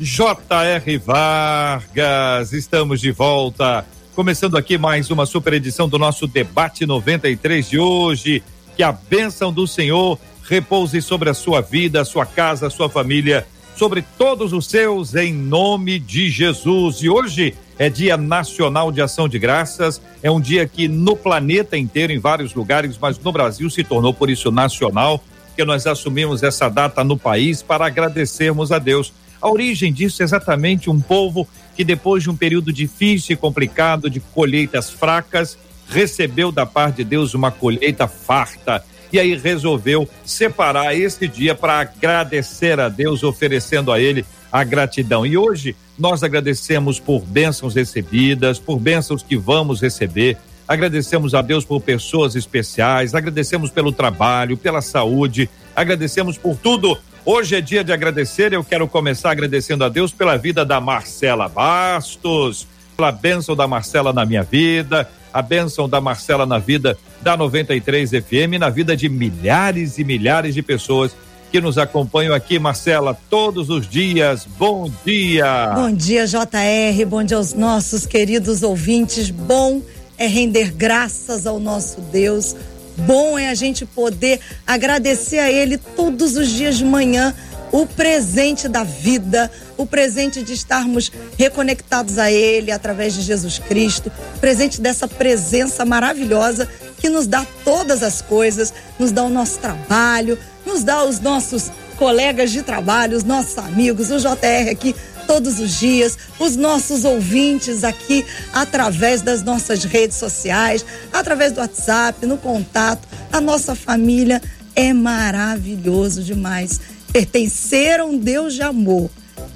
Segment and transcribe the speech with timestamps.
[0.00, 0.96] J.R.
[0.96, 2.54] Vargas.
[2.54, 3.84] Estamos de volta.
[4.14, 8.42] Começando aqui mais uma super edição do nosso debate 93 de hoje
[8.74, 12.88] que a bênção do Senhor repouse sobre a sua vida, a sua casa, a sua
[12.88, 17.02] família, sobre todos os seus, em nome de Jesus.
[17.02, 21.76] E hoje é Dia Nacional de Ação de Graças, é um dia que no planeta
[21.76, 25.22] inteiro, em vários lugares, mas no Brasil se tornou por isso nacional,
[25.54, 29.12] que nós assumimos essa data no país para agradecermos a Deus.
[29.40, 34.10] A origem disso é exatamente um povo que, depois de um período difícil e complicado,
[34.10, 35.56] de colheitas fracas,
[35.88, 41.80] recebeu da parte de Deus uma colheita farta e aí resolveu separar esse dia para
[41.80, 45.26] agradecer a Deus, oferecendo a Ele a gratidão.
[45.26, 50.36] E hoje nós agradecemos por bênçãos recebidas, por bênçãos que vamos receber.
[50.66, 56.96] Agradecemos a Deus por pessoas especiais, agradecemos pelo trabalho, pela saúde, agradecemos por tudo.
[57.32, 58.52] Hoje é dia de agradecer.
[58.52, 64.12] Eu quero começar agradecendo a Deus pela vida da Marcela Bastos, pela bênção da Marcela
[64.12, 69.08] na minha vida, a bênção da Marcela na vida da 93 FM, na vida de
[69.08, 71.14] milhares e milhares de pessoas
[71.52, 74.44] que nos acompanham aqui, Marcela, todos os dias.
[74.58, 75.70] Bom dia!
[75.76, 77.06] Bom dia, JR.
[77.06, 79.30] Bom dia aos nossos queridos ouvintes.
[79.30, 79.80] Bom
[80.20, 82.54] é render graças ao nosso Deus.
[82.96, 87.34] Bom é a gente poder agradecer a Ele todos os dias de manhã
[87.72, 94.10] o presente da vida, o presente de estarmos reconectados a Ele através de Jesus Cristo,
[94.40, 96.68] presente dessa presença maravilhosa
[96.98, 101.70] que nos dá todas as coisas, nos dá o nosso trabalho, nos dá os nossos
[101.96, 107.84] colegas de trabalho, os nossos amigos, o JR aqui todos os dias, os nossos ouvintes
[107.84, 114.42] aqui através das nossas redes sociais, através do WhatsApp, no contato, a nossa família
[114.74, 116.80] é maravilhoso demais
[117.12, 119.10] pertencer a um Deus de amor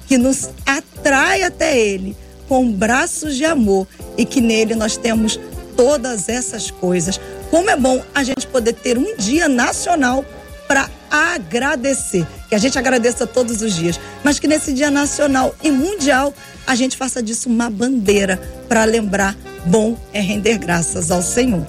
[0.07, 2.15] que nos atrai até Ele
[2.47, 3.87] com braços de amor
[4.17, 5.39] e que nele nós temos
[5.75, 7.19] todas essas coisas.
[7.49, 10.23] Como é bom a gente poder ter um dia nacional
[10.67, 12.25] para agradecer.
[12.49, 16.33] Que a gente agradeça todos os dias, mas que nesse dia nacional e mundial
[16.67, 18.37] a gente faça disso uma bandeira
[18.67, 21.65] para lembrar bom é render graças ao Senhor.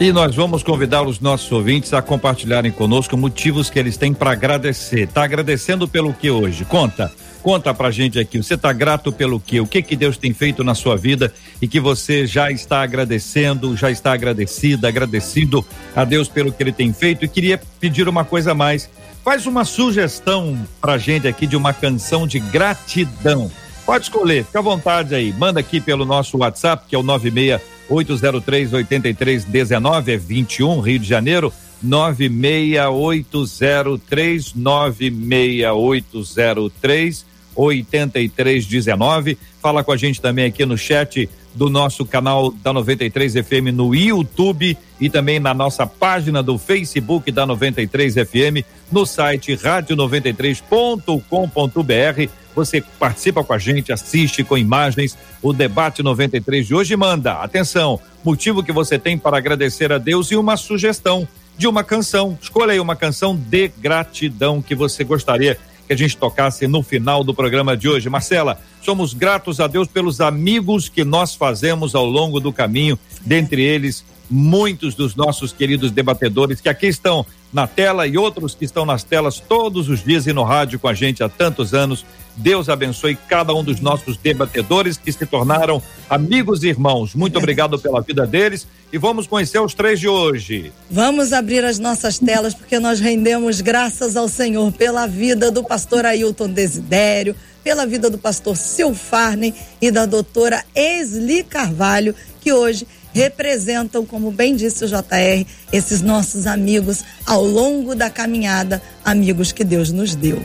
[0.00, 4.32] E nós vamos convidar os nossos ouvintes a compartilharem conosco motivos que eles têm para
[4.32, 5.06] agradecer.
[5.06, 6.64] Tá agradecendo pelo que hoje?
[6.64, 7.12] Conta.
[7.42, 9.60] Conta pra gente aqui, você tá grato pelo quê?
[9.60, 13.76] O que que Deus tem feito na sua vida e que você já está agradecendo,
[13.76, 18.24] já está agradecida, agradecido a Deus pelo que ele tem feito e queria pedir uma
[18.24, 18.88] coisa a mais.
[19.24, 23.50] Faz uma sugestão pra gente aqui de uma canção de gratidão.
[23.84, 25.32] Pode escolher, fica à vontade aí.
[25.32, 31.08] Manda aqui pelo nosso WhatsApp, que é o 96 803 8319 é 21, Rio de
[31.08, 31.52] Janeiro.
[31.82, 39.38] 96803 96803 8319.
[39.60, 43.94] Fala com a gente também aqui no chat do nosso canal da 93 FM no
[43.94, 52.30] YouTube e também na nossa página do Facebook da 93 FM, no site rádio93.com.br.
[52.54, 56.96] Você participa com a gente, assiste com imagens o debate 93 de hoje.
[56.96, 61.26] Manda, atenção, motivo que você tem para agradecer a Deus e uma sugestão
[61.56, 62.38] de uma canção.
[62.40, 65.58] Escolha aí uma canção de gratidão que você gostaria
[65.92, 68.08] que a gente tocasse no final do programa de hoje.
[68.08, 73.62] Marcela, somos gratos a Deus pelos amigos que nós fazemos ao longo do caminho, dentre
[73.62, 78.86] eles muitos dos nossos queridos debatedores que aqui estão na tela e outros que estão
[78.86, 82.04] nas telas todos os dias e no rádio com a gente há tantos anos.
[82.34, 87.14] Deus abençoe cada um dos nossos debatedores que se tornaram amigos e irmãos.
[87.14, 90.72] Muito obrigado pela vida deles e vamos conhecer os três de hoje.
[90.90, 96.06] Vamos abrir as nossas telas porque nós rendemos graças ao Senhor pela vida do pastor
[96.06, 104.04] Ailton Desidério, pela vida do pastor Silfarne e da doutora Esli Carvalho, que hoje representam,
[104.04, 109.90] como bem disse o JR, esses nossos amigos ao longo da caminhada, amigos que Deus
[109.90, 110.42] nos deu.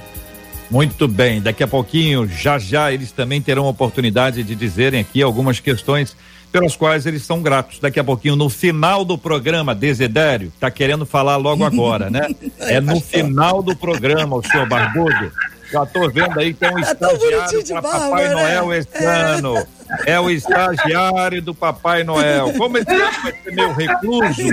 [0.70, 5.22] Muito bem, daqui a pouquinho, já já, eles também terão a oportunidade de dizerem aqui
[5.22, 6.16] algumas questões
[6.52, 7.80] pelas quais eles são gratos.
[7.80, 12.28] Daqui a pouquinho, no final do programa, Desidério, tá querendo falar logo agora, né?
[12.60, 15.32] É no final do programa, o senhor Barbudo
[15.72, 18.34] Já tô vendo aí que tem um tá estagiário para Papai né?
[18.34, 19.06] Noel esse é.
[19.06, 19.68] ano.
[20.06, 22.54] É o estagiário do Papai Noel.
[22.54, 24.44] Como esse ano vai ser meio recluso,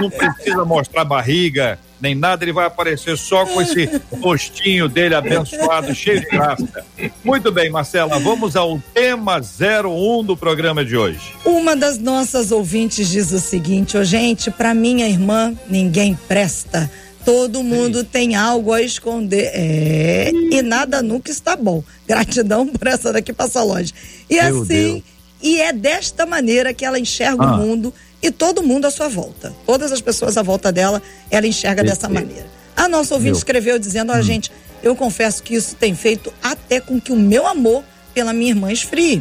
[0.00, 5.94] não precisa mostrar barriga, nem nada, ele vai aparecer só com esse rostinho dele abençoado,
[5.94, 6.84] cheio de graça.
[7.24, 11.34] Muito bem, Marcela, vamos ao tema 01 do programa de hoje.
[11.44, 16.90] Uma das nossas ouvintes diz o seguinte: Ô, oh, gente, para minha irmã, ninguém presta.
[17.26, 18.04] Todo mundo Sim.
[18.04, 19.50] tem algo a esconder.
[19.52, 21.82] É, e nada nunca está bom.
[22.06, 23.92] Gratidão por essa daqui passa longe.
[24.30, 25.02] E Meu assim, Deus.
[25.42, 27.56] e é desta maneira que ela enxerga ah.
[27.56, 27.92] o mundo
[28.22, 29.52] e todo mundo à sua volta.
[29.66, 32.46] Todas as pessoas à volta dela, ela enxerga dessa maneira.
[32.76, 33.38] A nossa ouvinte meu.
[33.38, 34.22] escreveu dizendo: Ó, hum.
[34.22, 37.82] gente, eu confesso que isso tem feito até com que o meu amor
[38.14, 39.20] pela minha irmã esfrie.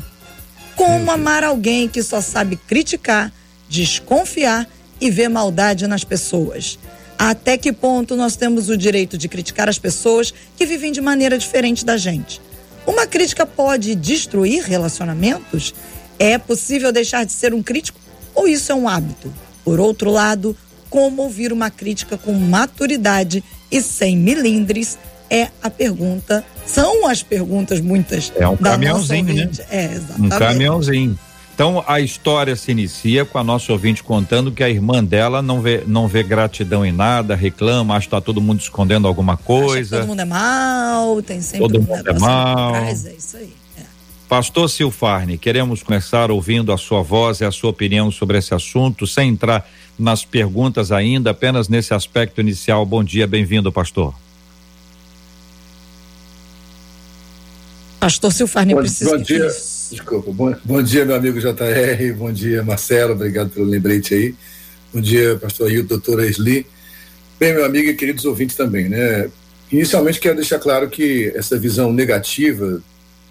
[0.76, 3.34] Como amar alguém que só sabe criticar,
[3.68, 4.68] desconfiar
[5.02, 6.78] e ver maldade nas pessoas?
[7.18, 11.38] Até que ponto nós temos o direito de criticar as pessoas que vivem de maneira
[11.38, 12.42] diferente da gente?
[12.86, 15.74] Uma crítica pode destruir relacionamentos?
[16.20, 18.00] É possível deixar de ser um crítico
[18.34, 19.34] ou isso é um hábito?
[19.64, 20.56] Por outro lado,
[20.90, 24.98] como ouvir uma crítica com maturidade e sem milindres
[25.30, 28.32] é a pergunta, são as perguntas muitas.
[28.36, 29.50] É um caminhãozinho, né?
[29.72, 30.22] É, exatamente.
[30.22, 31.20] Um caminhãozinho.
[31.56, 35.62] Então a história se inicia com a nossa ouvinte contando que a irmã dela não
[35.62, 40.00] vê, não vê gratidão em nada, reclama, acha que está todo mundo escondendo alguma coisa.
[40.00, 42.74] todo mundo é mal, tem sempre todo um mundo é mal.
[42.74, 43.54] Trás, é isso aí.
[43.80, 43.84] É.
[44.28, 49.08] Pastor Silfarne, queremos começar ouvindo a sua voz e a sua opinião sobre esse assunto,
[49.08, 49.66] sem entrar
[49.98, 52.86] nas perguntas ainda, apenas nesse aspecto inicial.
[52.86, 54.14] Bom dia, bem-vindo, pastor.
[58.06, 59.48] Pastor Silfarne, bom, precisa bom dia.
[59.48, 60.32] Desculpa.
[60.32, 62.14] Bom, bom, dia, meu amigo JR.
[62.16, 63.14] Bom dia, Marcelo.
[63.14, 64.36] Obrigado pelo lembrete aí.
[64.94, 66.68] Bom dia, pastor Ailton, doutora Esli.
[67.40, 69.28] Bem, meu amigo e queridos ouvintes também, né?
[69.72, 72.80] Inicialmente quero deixar claro que essa visão negativa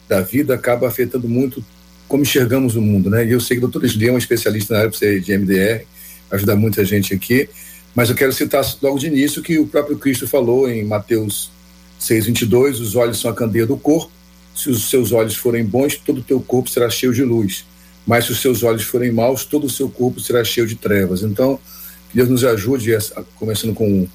[0.08, 1.64] da vida acaba afetando muito
[2.08, 3.24] como enxergamos o mundo, né?
[3.24, 5.84] E eu sei que o doutor Esli é um especialista na área de MDR,
[6.32, 7.48] ajuda muita gente aqui,
[7.94, 11.52] mas eu quero citar logo de início que o próprio Cristo falou em Mateus
[12.00, 14.12] 6:22, os olhos são a candeia do corpo
[14.54, 17.64] se os seus olhos forem bons, todo o teu corpo será cheio de luz.
[18.06, 21.22] Mas se os seus olhos forem maus, todo o seu corpo será cheio de trevas.
[21.22, 21.58] Então,
[22.10, 22.96] que Deus nos ajude,
[23.36, 24.06] começando com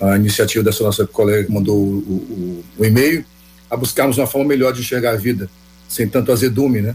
[0.00, 3.24] a iniciativa dessa nossa colega que mandou o, o, o e-mail,
[3.70, 5.48] a buscarmos uma forma melhor de enxergar a vida,
[5.88, 6.94] sem tanto azedume, né?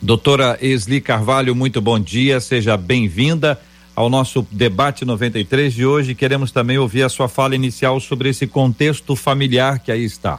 [0.00, 3.60] Doutora Esli Carvalho, muito bom dia, seja bem-vinda
[3.96, 6.14] ao nosso debate 93 de hoje.
[6.14, 10.38] Queremos também ouvir a sua fala inicial sobre esse contexto familiar que aí está.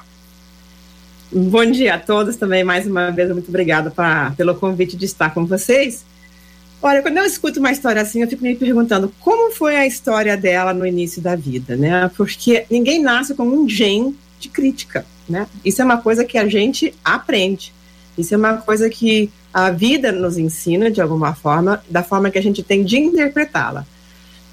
[1.31, 5.31] Bom dia a todos também, mais uma vez, muito obrigada pra, pelo convite de estar
[5.31, 6.03] com vocês.
[6.81, 10.35] Olha, quando eu escuto uma história assim, eu fico me perguntando como foi a história
[10.35, 12.09] dela no início da vida, né?
[12.17, 15.45] Porque ninguém nasce com um gen de crítica, né?
[15.63, 17.71] Isso é uma coisa que a gente aprende.
[18.17, 22.39] Isso é uma coisa que a vida nos ensina de alguma forma, da forma que
[22.39, 23.85] a gente tem de interpretá-la.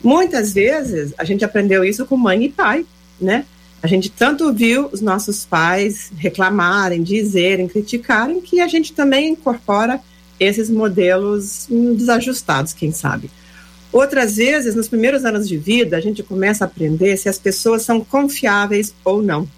[0.05, 2.85] Muitas vezes a gente aprendeu isso com mãe e pai,
[3.19, 3.47] né?
[3.83, 10.01] A gente tanto viu os nossos pais reclamarem, dizerem, criticarem, que a gente também incorpora
[10.41, 13.31] esses modelos desajustados, quem sabe.
[13.93, 17.83] Outras vezes, nos primeiros anos de vida, a gente começa a aprender se as pessoas
[17.83, 19.49] são confiáveis ou não.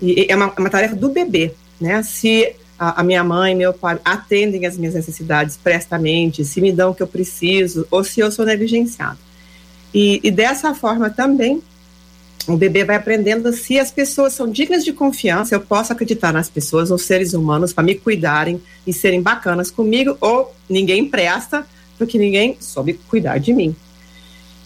[0.00, 2.02] E é uma, é uma tarefa do bebê, né?
[2.02, 6.90] Se a, a, minha mãe, meu pai atendem as minhas necessidades prestamente, se me dão
[6.90, 9.18] o que eu preciso, ou se eu sou negligenciado.
[9.92, 11.62] E, e dessa forma também
[12.54, 16.48] o bebê vai aprendendo se as pessoas são dignas de confiança, eu posso acreditar nas
[16.48, 21.66] pessoas, nos seres humanos, para me cuidarem e serem bacanas comigo, ou ninguém presta,
[21.98, 23.74] porque ninguém soube cuidar de mim.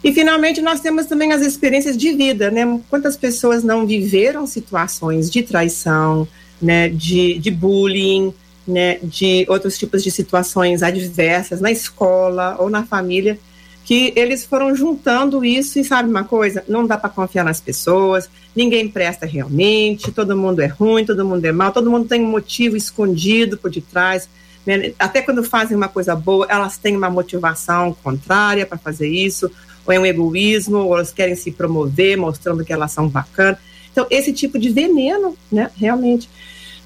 [0.03, 2.81] E finalmente nós temos também as experiências de vida, né?
[2.91, 6.29] Quantas pessoas não viveram situações de traição,
[6.61, 6.91] né?
[6.91, 8.35] De, de bullying,
[8.69, 8.99] né?
[9.03, 13.39] De outros tipos de situações adversas na escola ou na família
[13.85, 18.31] que eles foram juntando isso e sabe uma coisa, não dá para confiar nas pessoas,
[18.57, 22.31] ninguém presta realmente, todo mundo é ruim, todo mundo é mal, todo mundo tem um
[22.31, 24.29] motivo escondido por detrás.
[24.67, 24.95] Né?
[24.99, 29.51] Até quando fazem uma coisa boa, elas têm uma motivação contrária para fazer isso,
[29.87, 33.59] ou é um egoísmo, ou elas querem se promover, mostrando que elas são bacanas.
[33.93, 36.29] Então, esse tipo de veneno, né, realmente.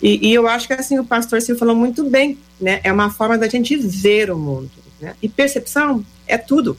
[0.03, 2.81] E, e eu acho que assim o pastor se falou muito bem, né?
[2.85, 5.15] É uma forma da gente ver o mundo, né?
[5.23, 6.77] E percepção é tudo.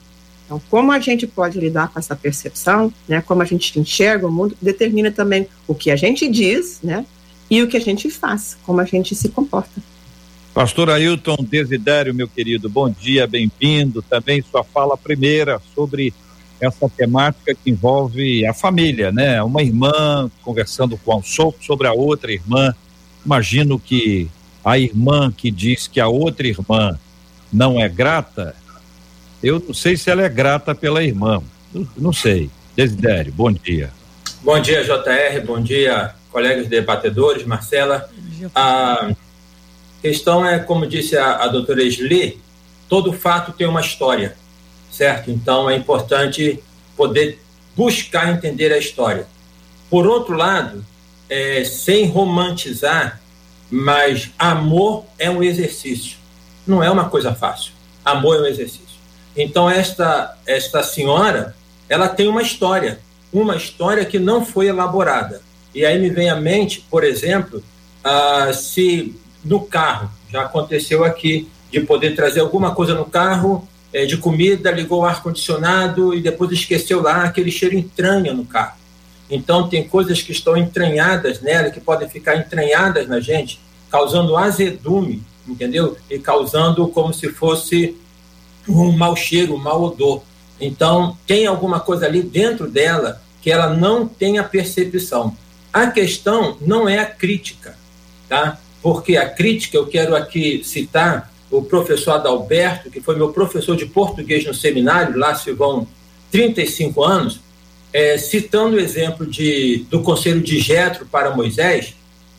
[0.50, 4.32] Então, como a gente pode lidar com essa percepção, né, como a gente enxerga o
[4.32, 7.06] mundo, determina também o que a gente diz, né,
[7.52, 9.80] e o que a gente faz, como a gente se comporta.
[10.52, 14.02] Pastor Ailton Desidério, meu querido, bom dia, bem-vindo.
[14.02, 16.12] Também sua fala primeira sobre
[16.60, 19.44] essa temática que envolve a família, né?
[19.44, 22.74] Uma irmã conversando com sobre a outra irmã.
[23.24, 24.28] Imagino que
[24.66, 27.00] a irmã que diz que a outra irmã
[27.54, 28.56] não é grata,
[29.42, 31.42] eu não sei se ela é grata pela irmã.
[31.98, 32.50] Não, sei.
[32.76, 33.92] Desidério, bom dia.
[34.42, 35.46] Bom dia, JR.
[35.46, 37.46] Bom dia, colegas debatedores.
[37.46, 38.10] Marcela.
[38.56, 39.12] A
[40.02, 42.40] questão é, como disse a, a doutora Esli,
[42.88, 44.36] todo fato tem uma história
[44.92, 45.32] certo?
[45.32, 46.62] Então é importante
[46.98, 47.40] poder
[47.76, 49.28] buscar entender a história.
[49.90, 50.86] Por outro lado,
[51.30, 53.22] é, sem romantizar,
[53.70, 56.18] mas amor é um exercício,
[56.66, 57.72] não é uma coisa fácil.
[58.04, 58.89] Amor é um exercício.
[59.42, 61.56] Então esta esta senhora,
[61.88, 63.00] ela tem uma história,
[63.32, 65.42] uma história que não foi elaborada.
[65.74, 67.64] E aí me vem à mente, por exemplo,
[68.04, 74.06] ah, se no carro já aconteceu aqui de poder trazer alguma coisa no carro é,
[74.06, 78.78] de comida, ligou o ar-condicionado e depois esqueceu lá, aquele cheiro entranha no carro.
[79.30, 85.24] Então, tem coisas que estão entranhadas nela, que podem ficar entranhadas na gente, causando azedume,
[85.48, 85.96] entendeu?
[86.10, 87.96] E causando como se fosse
[88.70, 90.22] um mau cheiro, um mau odor.
[90.60, 95.36] Então, tem alguma coisa ali dentro dela que ela não tem a percepção.
[95.72, 97.78] A questão não é a crítica,
[98.28, 98.60] tá?
[98.82, 103.86] Porque a crítica, eu quero aqui citar o professor Adalberto, que foi meu professor de
[103.86, 105.88] português no seminário, lá se vão
[106.32, 107.40] 35 anos,
[107.92, 111.96] é, citando o exemplo de, do conselho de Jetro para Moisés,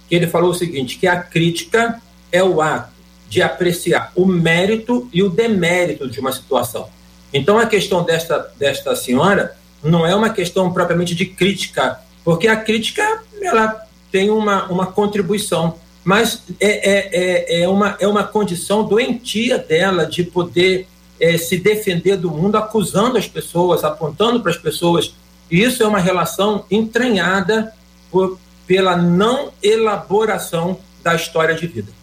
[0.09, 3.00] que ele falou o seguinte, que a crítica é o ato
[3.31, 6.89] de apreciar o mérito e o demérito de uma situação.
[7.33, 12.57] Então, a questão desta, desta senhora não é uma questão propriamente de crítica, porque a
[12.57, 18.83] crítica ela tem uma, uma contribuição, mas é, é, é, é, uma, é uma condição
[18.83, 20.89] doentia dela de poder
[21.21, 25.15] é, se defender do mundo, acusando as pessoas, apontando para as pessoas.
[25.49, 27.73] E isso é uma relação entranhada
[28.11, 32.00] por, pela não elaboração da história de vida.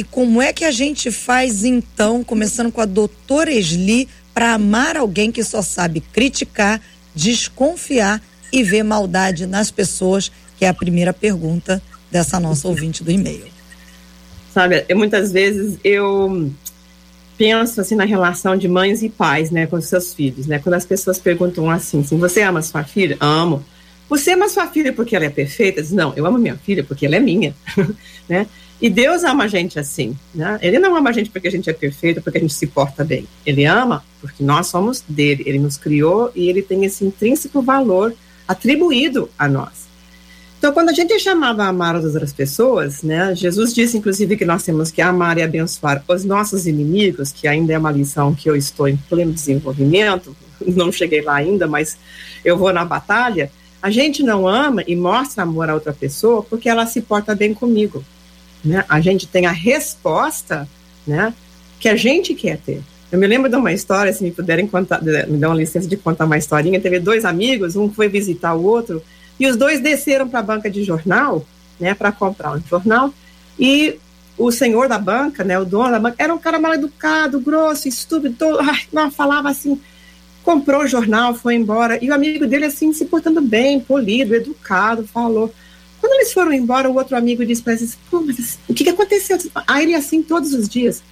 [0.00, 4.96] E como é que a gente faz então, começando com a doutora Esli, para amar
[4.96, 6.80] alguém que só sabe criticar,
[7.14, 8.18] desconfiar
[8.50, 13.44] e ver maldade nas pessoas, que é a primeira pergunta dessa nossa ouvinte do e-mail.
[14.54, 16.50] Sabe, eu, muitas vezes eu
[17.36, 20.58] penso assim na relação de mães e pais, né, com seus filhos, né?
[20.60, 23.18] Quando as pessoas perguntam assim, assim você ama sua filha?
[23.20, 23.62] Amo.
[24.10, 25.80] Você ama sua filha porque ela é perfeita?
[25.80, 27.54] Diz, não, eu amo minha filha porque ela é minha,
[28.28, 28.46] né?
[28.82, 30.58] E Deus ama a gente assim, né?
[30.60, 33.04] Ele não ama a gente porque a gente é perfeito, porque a gente se porta
[33.04, 33.26] bem.
[33.46, 35.44] Ele ama porque nós somos dele.
[35.46, 38.12] Ele nos criou e ele tem esse intrínseco valor
[38.48, 39.88] atribuído a nós.
[40.58, 44.36] Então, quando a gente é chamado a amar as outras pessoas, né, Jesus disse, inclusive,
[44.36, 48.34] que nós temos que amar e abençoar os nossos inimigos, que ainda é uma lição
[48.34, 50.36] que eu estou em pleno desenvolvimento,
[50.66, 51.96] não cheguei lá ainda, mas
[52.44, 53.50] eu vou na batalha.
[53.82, 57.54] A gente não ama e mostra amor a outra pessoa porque ela se porta bem
[57.54, 58.04] comigo.
[58.64, 58.84] Né?
[58.88, 60.68] A gente tem a resposta
[61.06, 61.32] né,
[61.78, 62.82] que a gente quer ter.
[63.10, 66.26] Eu me lembro de uma história, se me puderem contar, me dão licença de contar
[66.26, 66.80] uma historinha.
[66.80, 69.02] Teve dois amigos, um foi visitar o outro
[69.38, 71.44] e os dois desceram para a banca de jornal,
[71.78, 73.12] né, para comprar um jornal.
[73.58, 73.98] E
[74.36, 77.88] o senhor da banca, né, o dono da banca, era um cara mal educado, grosso,
[77.88, 79.80] estúpido, todo, ai, não, falava assim,
[80.42, 82.02] comprou o jornal, foi embora.
[82.02, 85.52] E o amigo dele, assim, se portando bem, polido, educado, falou.
[86.00, 88.84] Quando eles foram embora, o outro amigo disse para eles: Pô, mas assim, o que,
[88.84, 89.38] que aconteceu?
[89.66, 91.02] Aí ele assim todos os dias.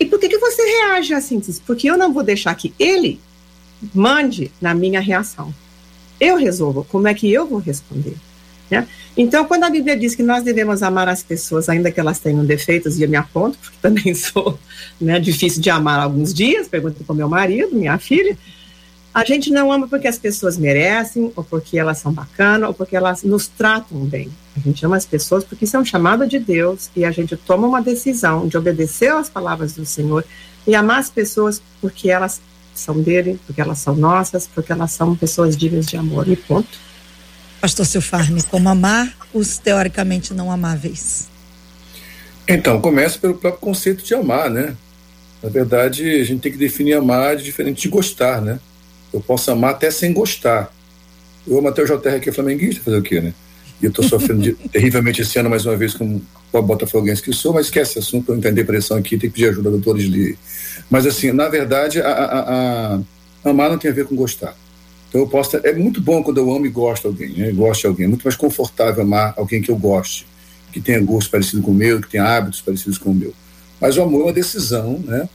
[0.00, 1.40] E por que, que você reage assim?
[1.64, 3.20] Porque eu não vou deixar que ele
[3.94, 5.54] mande na minha reação
[6.22, 8.14] eu resolvo, como é que eu vou responder?
[8.70, 8.86] Né?
[9.16, 12.44] Então, quando a Bíblia diz que nós devemos amar as pessoas, ainda que elas tenham
[12.44, 14.56] defeitos, e eu me aponto, porque também sou
[15.00, 18.38] né, difícil de amar alguns dias, pergunto para o meu marido, minha filha,
[19.14, 22.96] a gente não ama porque as pessoas merecem, ou porque elas são bacanas, ou porque
[22.96, 24.30] elas nos tratam bem.
[24.56, 27.36] A gente ama as pessoas porque isso é um chamado de Deus e a gente
[27.36, 30.24] toma uma decisão de obedecer às palavras do Senhor
[30.66, 32.40] e amar as pessoas porque elas
[32.74, 36.26] são dele, porque elas são nossas, porque elas são pessoas dignas de amor.
[36.26, 36.78] E ponto.
[37.60, 41.28] Pastor Silfarne, como amar os teoricamente não amáveis?
[42.48, 44.74] Então, começa pelo próprio conceito de amar, né?
[45.42, 48.58] Na verdade, a gente tem que definir amar de diferente de gostar, né?
[49.12, 50.72] Eu posso amar até sem gostar.
[51.46, 53.34] Eu amo até o JR aqui, é flamenguista, fazer o quê, né?
[53.80, 57.32] E eu estou sofrendo de, terrivelmente esse ano, mais uma vez, como o botafoguense que
[57.32, 60.10] sou, mas esquece esse assunto, eu entender pressão aqui, tem que pedir ajuda a doutores
[60.10, 60.36] de
[60.90, 64.54] mas, assim, na verdade, a, a, a, amar não tem a ver com gostar.
[65.08, 65.56] Então, eu posso.
[65.56, 67.52] É muito bom quando eu amo e gosto de alguém, né?
[67.52, 68.04] gosto de alguém.
[68.06, 70.26] É muito mais confortável amar alguém que eu goste,
[70.72, 73.34] que tenha gosto parecido com o meu, que tenha hábitos parecidos com o meu.
[73.80, 75.28] Mas o amor é uma decisão, né?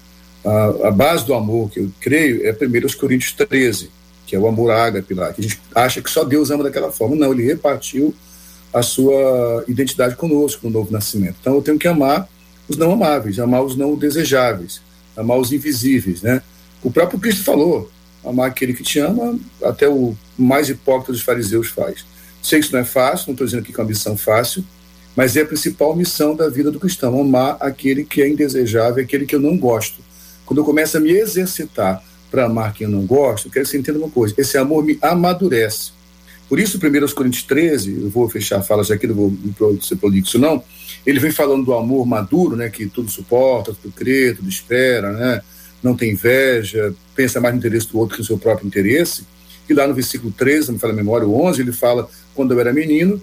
[0.45, 3.89] A, a base do amor, que eu creio, é primeiro os Coríntios 13,
[4.25, 6.91] que é o amor ágape lá, que a gente acha que só Deus ama daquela
[6.91, 7.15] forma.
[7.15, 8.13] Não, ele repartiu
[8.73, 11.37] a sua identidade conosco no novo nascimento.
[11.39, 12.27] Então eu tenho que amar
[12.67, 14.81] os não amáveis, amar os não desejáveis,
[15.15, 16.41] amar os invisíveis, né?
[16.83, 17.89] O próprio Cristo falou,
[18.23, 22.05] amar aquele que te ama, até o mais hipócrita dos fariseus faz.
[22.41, 24.63] Sei que isso não é fácil, não estou dizendo aqui que é uma missão fácil,
[25.15, 29.25] mas é a principal missão da vida do cristão, amar aquele que é indesejável, aquele
[29.25, 30.01] que eu não gosto.
[30.47, 32.01] Quando eu começo a me exercitar
[32.31, 34.83] para amar quem eu não gosto, eu quero que você entenda uma coisa, esse amor
[34.83, 35.91] me amadurece.
[36.49, 39.97] Por isso, 1 Coríntios 13, eu vou fechar a fala já aqui, não vou ser
[39.97, 40.63] prolixo não,
[41.05, 45.41] ele vem falando do amor maduro, né, que tudo suporta, tudo crê, tudo espera, né,
[45.83, 49.25] não tem inveja, pensa mais no interesse do outro que no seu próprio interesse.
[49.69, 52.53] E lá no versículo 13, não me fala a memória, o 11, ele fala: quando
[52.53, 53.21] eu era menino,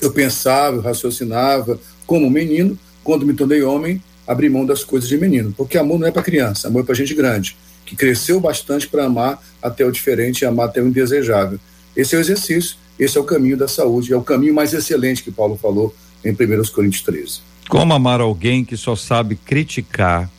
[0.00, 5.18] eu pensava, eu raciocinava como menino, quando me tornei homem, abri mão das coisas de
[5.18, 5.52] menino.
[5.56, 9.04] Porque amor não é para criança, amor é para gente grande, que cresceu bastante para
[9.04, 11.58] amar até o diferente e amar até o indesejável.
[11.96, 15.24] Esse é o exercício, esse é o caminho da saúde, é o caminho mais excelente
[15.24, 15.92] que Paulo falou
[16.24, 16.36] em 1
[16.72, 17.40] Coríntios 13.
[17.68, 20.30] Como amar alguém que só sabe criticar,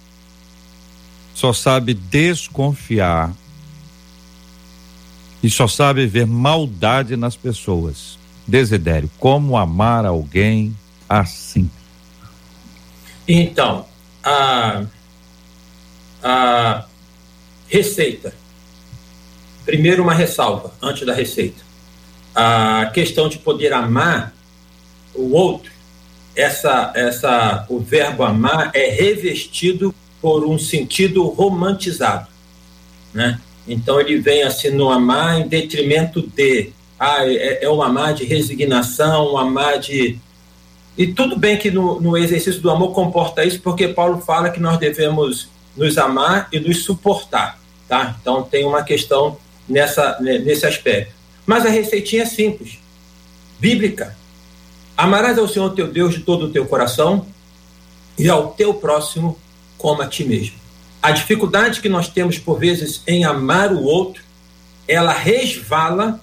[1.34, 3.34] só sabe desconfiar
[5.44, 8.18] e só sabe ver maldade nas pessoas.
[8.48, 10.74] Desidério, como amar alguém
[11.10, 11.70] assim?
[13.28, 13.86] Então,
[14.24, 14.84] a,
[16.24, 16.86] a
[17.68, 18.34] receita.
[19.66, 21.62] Primeiro, uma ressalva antes da receita.
[22.34, 24.34] A questão de poder amar
[25.14, 25.72] o outro,
[26.36, 32.28] essa, essa, o verbo amar é revestido por um sentido romantizado,
[33.14, 33.40] né?
[33.68, 38.24] Então ele vem assim no amar em detrimento de, ah, é, é um amar de
[38.24, 40.18] resignação, um amar de
[41.02, 44.60] e tudo bem que no, no exercício do amor comporta isso, porque Paulo fala que
[44.60, 48.16] nós devemos nos amar e nos suportar, tá?
[48.22, 49.36] Então tem uma questão
[49.68, 51.12] nessa nesse aspecto.
[51.44, 52.78] Mas a receitinha é simples,
[53.60, 54.16] bíblica.
[54.96, 57.26] Amarás ao Senhor teu Deus de todo o teu coração
[58.16, 59.40] e ao teu próximo
[59.80, 60.56] como a ti mesmo.
[61.02, 64.22] A dificuldade que nós temos, por vezes, em amar o outro,
[64.88, 66.22] ela resvala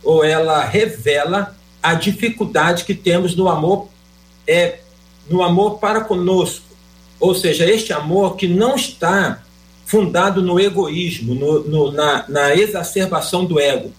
[0.00, 3.90] ou ela revela a dificuldade que temos no amor
[4.46, 4.80] é
[5.28, 6.64] no amor para conosco.
[7.18, 9.42] Ou seja, este amor que não está
[9.86, 13.92] fundado no egoísmo, no, no, na, na exacerbação do ego.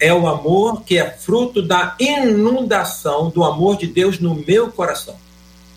[0.00, 5.16] É o amor que é fruto da inundação do amor de Deus no meu coração.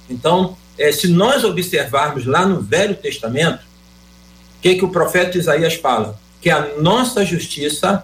[0.10, 3.64] Então, é, se nós observarmos lá no Velho Testamento,
[4.58, 6.20] o que, que o profeta Isaías fala?
[6.42, 8.04] Que a nossa justiça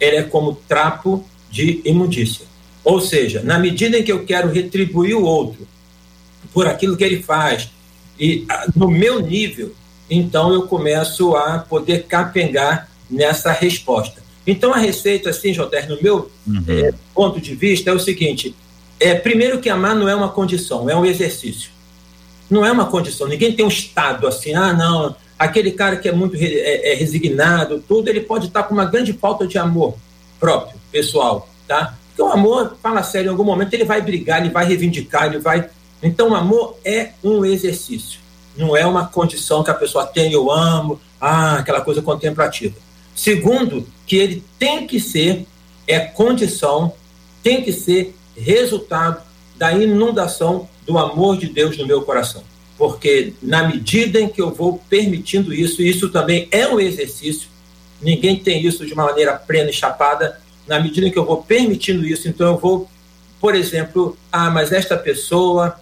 [0.00, 2.46] ela é como trapo de imundícia.
[2.86, 5.66] Ou seja, na medida em que eu quero retribuir o outro
[6.54, 7.68] por aquilo que ele faz,
[8.18, 8.46] e
[8.76, 9.74] no meu nível,
[10.08, 14.22] então eu começo a poder capengar nessa resposta.
[14.46, 16.64] Então a receita, assim, JR, no meu uhum.
[16.68, 18.54] é, ponto de vista, é o seguinte:
[19.00, 21.76] é primeiro que amar não é uma condição, é um exercício
[22.48, 23.26] não é uma condição.
[23.26, 27.82] Ninguém tem um estado assim, ah, não, aquele cara que é muito é, é resignado,
[27.86, 29.94] tudo, ele pode estar com uma grande falta de amor
[30.38, 31.96] próprio, pessoal, tá?
[32.16, 35.38] Porque o amor, fala sério, em algum momento ele vai brigar, ele vai reivindicar, ele
[35.38, 35.68] vai.
[36.02, 38.20] Então, o amor é um exercício,
[38.56, 42.74] não é uma condição que a pessoa tem, eu amo, ah, aquela coisa contemplativa.
[43.14, 45.46] Segundo, que ele tem que ser,
[45.86, 46.94] é condição,
[47.42, 49.22] tem que ser resultado
[49.54, 52.42] da inundação do amor de Deus no meu coração.
[52.78, 57.48] Porque na medida em que eu vou permitindo isso, isso também é um exercício,
[58.00, 61.42] ninguém tem isso de uma maneira plena e chapada, na medida em que eu vou
[61.42, 62.88] permitindo isso, então eu vou,
[63.40, 65.78] por exemplo, ah, mas esta pessoa,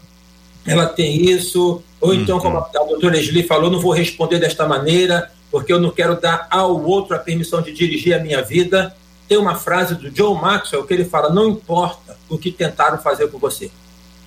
[0.66, 2.82] ela tem isso, ou então, como a, uhum.
[2.82, 6.82] a doutora Esli falou, não vou responder desta maneira, porque eu não quero dar ao
[6.84, 8.94] outro a permissão de dirigir a minha vida.
[9.28, 13.28] Tem uma frase do John Maxwell que ele fala: não importa o que tentaram fazer
[13.28, 13.70] com você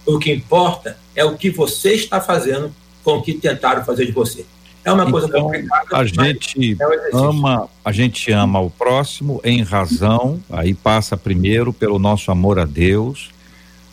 [0.08, 4.14] o que importa é o que você está fazendo com o que tentaram fazer de
[4.14, 4.46] você.
[4.88, 5.98] É uma coisa então, complicada.
[5.98, 12.00] A gente é ama, a gente ama o próximo em razão, aí passa primeiro pelo
[12.00, 13.30] nosso amor a Deus.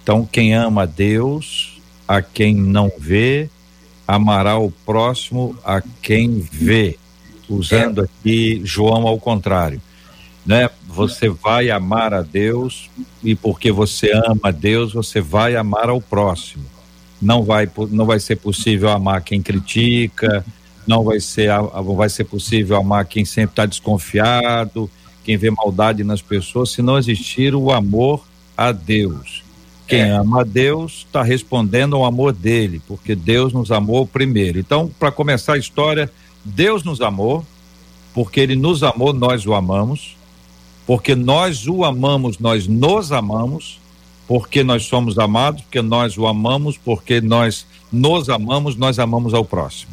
[0.02, 3.48] Então, quem ama a Deus, a quem não vê,
[4.06, 6.98] amará o próximo a quem vê.
[7.48, 8.04] Usando é.
[8.04, 9.80] aqui João ao contrário
[10.44, 10.68] né?
[10.86, 12.90] Você vai amar a Deus
[13.22, 16.64] e porque você ama a Deus, você vai amar ao próximo.
[17.20, 20.44] Não vai não vai ser possível amar quem critica,
[20.86, 21.50] não vai ser
[21.96, 24.90] vai ser possível amar quem sempre está desconfiado,
[25.24, 28.24] quem vê maldade nas pessoas, se não existir o amor
[28.56, 29.42] a Deus.
[29.86, 30.10] Quem é.
[30.10, 34.58] ama a Deus está respondendo ao amor dele, porque Deus nos amou primeiro.
[34.58, 36.10] Então, para começar a história,
[36.42, 37.44] Deus nos amou,
[38.14, 40.16] porque ele nos amou, nós o amamos
[40.86, 43.80] porque nós o amamos, nós nos amamos,
[44.26, 49.44] porque nós somos amados, porque nós o amamos, porque nós nos amamos, nós amamos ao
[49.44, 49.92] próximo.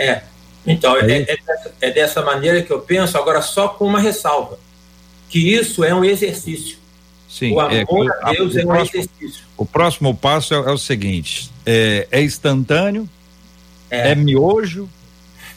[0.00, 0.22] É,
[0.66, 1.36] então, é, é,
[1.80, 4.58] é, dessa, maneira que eu penso, agora só com uma ressalva,
[5.28, 6.78] que isso é um exercício.
[7.28, 9.44] Sim, o amor é, a Deus é um próximo, exercício.
[9.56, 13.08] O próximo passo é, é o seguinte: é, é instantâneo,
[13.88, 14.14] é.
[14.14, 14.88] miojo,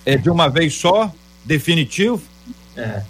[0.06, 1.12] é de uma vez só,
[1.44, 2.22] definitivo.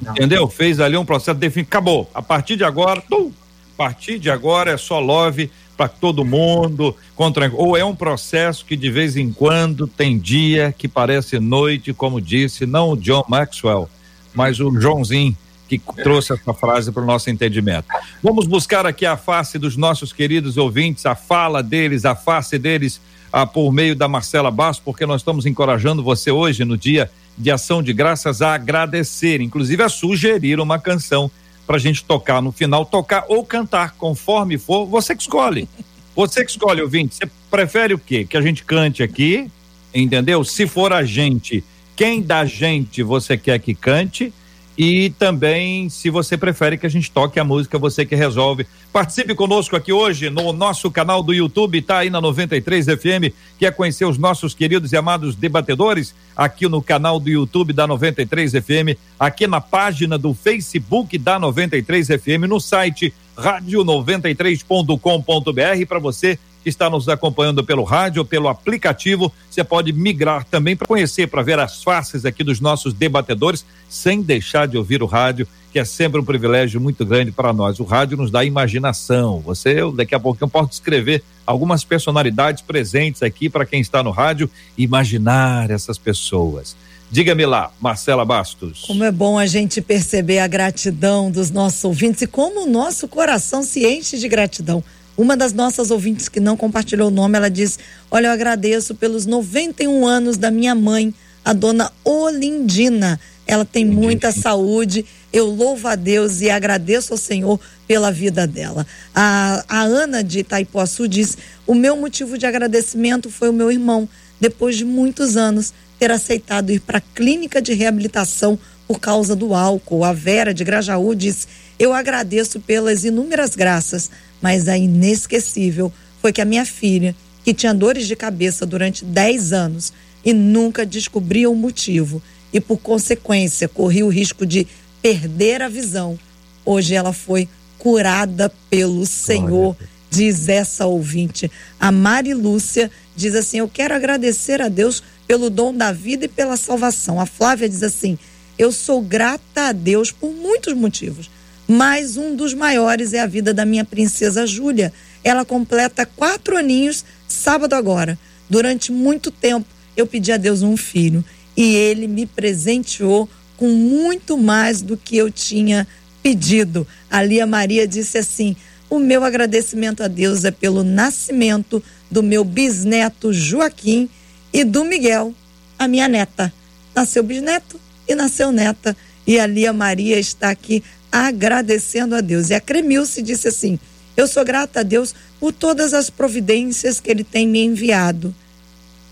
[0.02, 0.48] Entendeu?
[0.50, 2.12] Fez ali um processo definitivo, acabou.
[2.14, 3.32] A partir de agora, tum,
[3.74, 8.66] a partir de agora é só love para todo mundo, contra ou é um processo
[8.66, 13.26] que de vez em quando tem dia que parece noite, como disse não o John
[13.28, 13.90] Maxwell,
[14.34, 15.36] mas o Joãozinho
[15.68, 17.88] que trouxe essa frase para o nosso entendimento.
[18.22, 23.02] Vamos buscar aqui a face dos nossos queridos ouvintes, a fala deles, a face deles,
[23.32, 27.50] ah, por meio da Marcela Bastos, porque nós estamos encorajando você hoje, no dia de
[27.50, 31.32] ação de graças, a agradecer, inclusive a sugerir uma canção
[31.66, 35.68] para a gente tocar no final, tocar ou cantar, conforme for, você que escolhe.
[36.16, 37.16] Você que escolhe, ouvinte.
[37.16, 38.26] Você prefere o quê?
[38.26, 39.50] Que a gente cante aqui,
[39.94, 40.44] entendeu?
[40.44, 41.64] Se for a gente,
[41.96, 44.34] quem da gente você quer que cante?
[44.78, 48.66] E também se você prefere que a gente toque a música, você que resolve.
[48.92, 53.32] Participe conosco aqui hoje no nosso canal do YouTube, tá aí na 93 FM.
[53.60, 56.16] Quer conhecer os nossos queridos e amados debatedores?
[56.36, 62.08] Aqui no canal do YouTube da 93 FM, aqui na página do Facebook da 93
[62.08, 69.94] FM, no site rádio93.com.br para você está nos acompanhando pelo rádio pelo aplicativo, você pode
[69.94, 74.78] migrar também para conhecer, para ver as faces aqui dos nossos debatedores, sem deixar de
[74.78, 77.80] ouvir o rádio, que é sempre um privilégio muito grande para nós.
[77.80, 79.40] O rádio nos dá imaginação.
[79.42, 84.12] Você, daqui a pouco, eu posso descrever algumas personalidades presentes aqui para quem está no
[84.12, 86.76] rádio, imaginar essas pessoas.
[87.12, 88.86] Diga-me lá, Marcela Bastos.
[88.88, 93.08] Como é bom a gente perceber a gratidão dos nossos ouvintes e como o nosso
[93.08, 94.84] coração se enche de gratidão
[95.16, 97.78] uma das nossas ouvintes que não compartilhou o nome, ela diz:
[98.10, 101.14] Olha, eu agradeço pelos 91 anos da minha mãe,
[101.46, 103.20] a dona Olindina.
[103.46, 105.06] Ela tem muita saúde.
[105.32, 108.88] Eu louvo a Deus e agradeço ao Senhor pela vida dela.
[109.14, 114.08] A, a Ana de Itaipuaçu diz: O meu motivo de agradecimento foi o meu irmão,
[114.40, 119.54] depois de muitos anos, ter aceitado ir para a clínica de reabilitação por causa do
[119.54, 120.04] álcool.
[120.04, 121.48] A Vera de Grajaú diz:
[121.78, 124.10] Eu agradeço pelas inúmeras graças
[124.44, 125.90] mas a inesquecível
[126.22, 130.86] foi que a minha filha, que tinha dores de cabeça durante 10 anos e nunca
[130.86, 134.68] descobria o motivo, e por consequência corria o risco de
[135.02, 136.20] perder a visão,
[136.66, 137.48] hoje ela foi
[137.80, 139.78] curada pelo Senhor,
[140.10, 141.50] diz essa ouvinte.
[141.80, 146.30] A Mari Lúcia diz assim: Eu quero agradecer a Deus pelo dom da vida e
[146.30, 147.20] pela salvação.
[147.20, 148.20] A Flávia diz assim:
[148.58, 151.30] Eu sou grata a Deus por muitos motivos
[151.74, 154.94] mas um dos maiores é a vida da minha princesa Júlia.
[155.24, 158.16] Ela completa quatro aninhos sábado agora.
[158.48, 159.66] Durante muito tempo
[159.98, 161.26] eu pedi a Deus um filho
[161.58, 165.88] e ele me presenteou com muito mais do que eu tinha
[166.22, 166.86] pedido.
[167.10, 168.56] A Lia Maria disse assim:
[168.88, 171.82] O meu agradecimento a Deus é pelo nascimento
[172.12, 174.08] do meu bisneto Joaquim
[174.54, 175.34] e do Miguel,
[175.80, 176.54] a minha neta.
[176.94, 178.96] Nasceu bisneto e nasceu neta.
[179.26, 180.84] E a Lia Maria está aqui
[181.14, 182.50] agradecendo a Deus.
[182.50, 183.80] E a Cremilce disse assim:
[184.18, 188.34] Eu sou grata a Deus por todas as providências que Ele tem me enviado.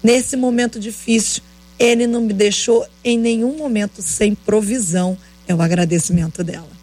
[0.01, 1.43] Nesse momento difícil,
[1.77, 5.15] Ele não me deixou em nenhum momento sem provisão.
[5.47, 6.81] É o agradecimento dela.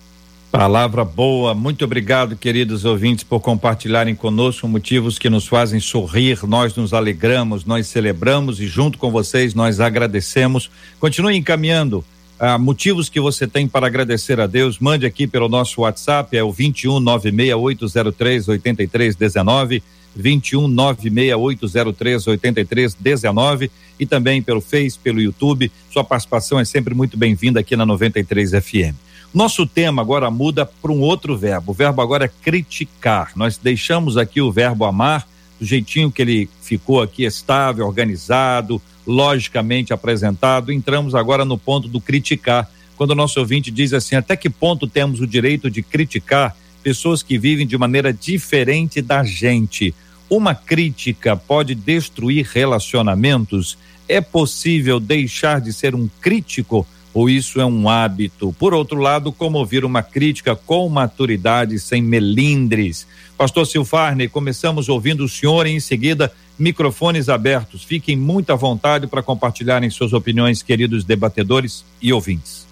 [0.51, 6.39] Palavra boa, muito obrigado, queridos ouvintes, por compartilharem conosco motivos que nos fazem sorrir.
[6.47, 10.71] Nós nos alegramos, nós celebramos e, junto com vocês, nós agradecemos.
[10.99, 12.05] Continue encaminhando
[12.39, 16.43] ah, motivos que você tem para agradecer a Deus, mande aqui pelo nosso WhatsApp, é
[16.43, 19.83] o 21 96803 8319,
[20.15, 25.71] 21 96803 8319 e também pelo Face, pelo YouTube.
[25.91, 28.95] Sua participação é sempre muito bem-vinda aqui na 93 FM.
[29.35, 31.73] Nosso tema agora muda para um outro verbo.
[31.73, 33.33] O verbo agora é criticar.
[33.37, 35.27] Nós deixamos aqui o verbo amar
[35.59, 40.71] do jeitinho que ele ficou aqui estável, organizado, logicamente apresentado.
[40.71, 44.87] Entramos agora no ponto do criticar, quando o nosso ouvinte diz assim: até que ponto
[44.87, 49.95] temos o direito de criticar pessoas que vivem de maneira diferente da gente?
[50.29, 53.79] Uma crítica pode destruir relacionamentos?
[54.07, 58.55] É possível deixar de ser um crítico ou isso é um hábito?
[58.59, 63.07] Por outro lado, como ouvir uma crítica com maturidade, sem melindres?
[63.39, 67.85] Pastor Silfarne, começamos ouvindo o senhor e em seguida microfones abertos.
[67.85, 72.67] Fiquem muito à vontade para compartilharem suas opiniões, queridos debatedores e ouvintes.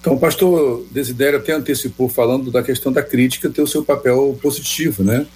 [0.00, 4.38] Então, o pastor Desidério até antecipou falando da questão da crítica ter o seu papel
[4.40, 5.26] positivo, né?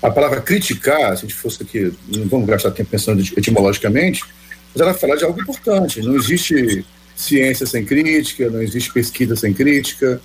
[0.00, 4.24] A palavra criticar, se a gente fosse aqui, não vamos gastar tempo pensando etimologicamente,
[4.72, 6.00] mas ela fala de algo importante.
[6.00, 6.82] Não existe
[7.14, 10.18] ciência sem crítica, não existe pesquisa sem crítica,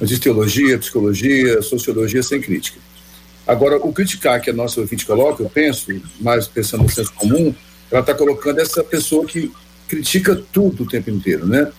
[0.00, 2.80] não existe teologia, psicologia, sociologia sem crítica.
[3.48, 7.54] Agora, o criticar que a nossa ouvinte coloca, eu penso, mais pensando no senso comum,
[7.90, 9.50] ela está colocando essa pessoa que
[9.88, 11.72] critica tudo o tempo inteiro, né?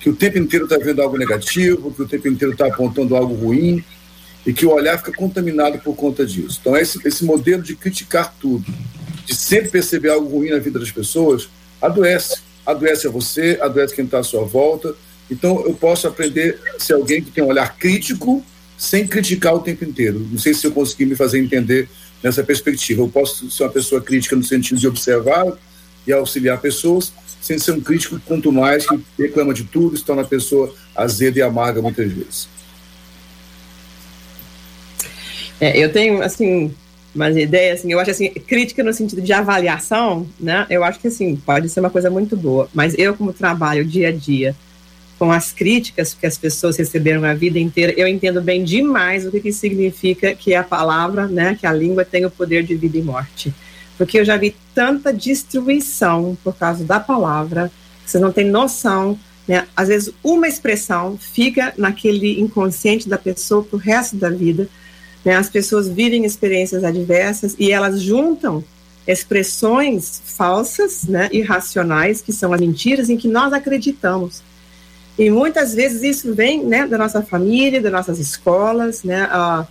[0.00, 3.34] Que o tempo inteiro está vendo algo negativo, que o tempo inteiro está apontando algo
[3.34, 3.82] ruim
[4.46, 6.58] e que o olhar fica contaminado por conta disso.
[6.60, 8.70] Então, esse, esse modelo de criticar tudo,
[9.24, 11.48] de sempre perceber algo ruim na vida das pessoas,
[11.80, 12.42] adoece.
[12.66, 14.94] Adoece a você, adoece quem está à sua volta.
[15.30, 18.44] Então, eu posso aprender a ser alguém que tem um olhar crítico
[18.76, 20.26] sem criticar o tempo inteiro.
[20.30, 21.88] Não sei se eu consegui me fazer entender
[22.22, 23.02] nessa perspectiva.
[23.02, 25.46] Eu posso ser uma pessoa crítica no sentido de observar
[26.06, 30.22] e auxiliar pessoas, sem ser um crítico quanto mais que reclama de tudo, se torna
[30.22, 32.48] a pessoa azeda e amarga muitas vezes.
[35.60, 36.74] É, eu tenho, assim,
[37.14, 40.66] umas ideias, assim, eu acho assim, crítica no sentido de avaliação, né?
[40.68, 44.08] Eu acho que, assim, pode ser uma coisa muito boa, mas eu, como trabalho dia
[44.08, 44.56] a dia
[45.18, 49.30] com as críticas que as pessoas receberam a vida inteira, eu entendo bem demais o
[49.30, 52.98] que, que significa que a palavra, né, que a língua tem o poder de vida
[52.98, 53.54] e morte.
[53.96, 57.70] Porque eu já vi tanta destruição por causa da palavra,
[58.04, 59.66] vocês não têm noção, né?
[59.76, 64.68] Às vezes uma expressão fica naquele inconsciente da pessoa pro resto da vida.
[65.24, 65.36] Né?
[65.36, 68.64] As pessoas vivem experiências adversas e elas juntam
[69.06, 74.42] expressões falsas, né, irracionais, que são as mentiras em que nós acreditamos.
[75.18, 79.66] E muitas vezes isso vem né, da nossa família, das nossas escolas, né, a,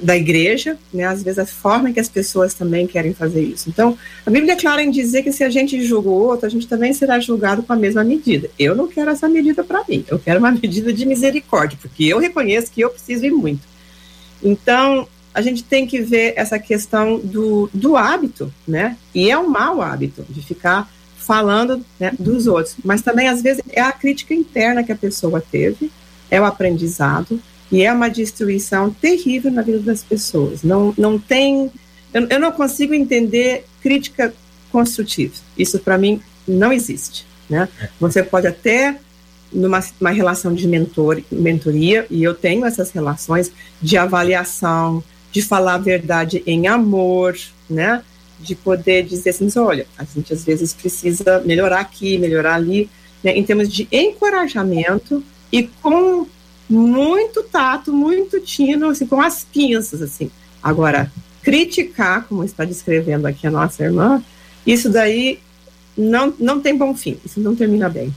[0.00, 3.68] da igreja, né, às vezes a forma que as pessoas também querem fazer isso.
[3.68, 6.50] Então, a Bíblia é clara em dizer que se a gente julga o outro, a
[6.50, 8.50] gente também será julgado com a mesma medida.
[8.58, 12.18] Eu não quero essa medida para mim, eu quero uma medida de misericórdia, porque eu
[12.18, 13.68] reconheço que eu preciso ir muito.
[14.42, 18.96] Então, a gente tem que ver essa questão do, do hábito, né?
[19.14, 23.62] E é um mau hábito de ficar falando né, dos outros, mas também às vezes
[23.70, 25.92] é a crítica interna que a pessoa teve,
[26.30, 30.62] é o aprendizado e é uma destruição terrível na vida das pessoas.
[30.62, 31.70] Não, não tem,
[32.12, 34.34] eu, eu não consigo entender crítica
[34.72, 35.34] construtiva.
[35.56, 37.68] Isso para mim não existe, né?
[38.00, 38.98] Você pode até
[39.52, 43.52] numa uma relação de mentor, mentoria, e eu tenho essas relações
[43.82, 47.36] de avaliação, de falar a verdade em amor,
[47.68, 48.02] né?
[48.40, 52.88] De poder dizer assim, olha, a gente às vezes precisa melhorar aqui, melhorar ali,
[53.22, 55.22] né, em termos de encorajamento
[55.52, 56.26] e com
[56.68, 60.30] muito tato, muito tino, assim, com as pinças, assim.
[60.62, 64.22] Agora, criticar, como está descrevendo aqui a nossa irmã,
[64.66, 65.40] isso daí
[65.96, 68.14] não, não tem bom fim, isso não termina bem.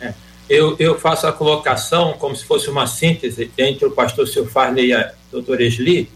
[0.00, 0.14] É,
[0.48, 4.92] eu, eu faço a colocação como se fosse uma síntese entre o pastor Silfarney e
[4.94, 6.08] a doutora Esli,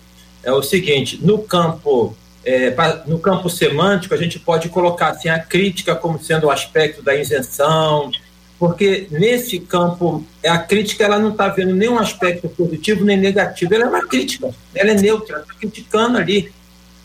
[0.43, 2.75] é o seguinte, no campo é,
[3.07, 7.15] no campo semântico, a gente pode colocar assim, a crítica como sendo o aspecto da
[7.15, 8.11] isenção,
[8.59, 13.85] porque nesse campo, a crítica ela não está vendo nenhum aspecto positivo nem negativo, ela
[13.85, 16.53] é uma crítica, ela é neutra, está criticando ali.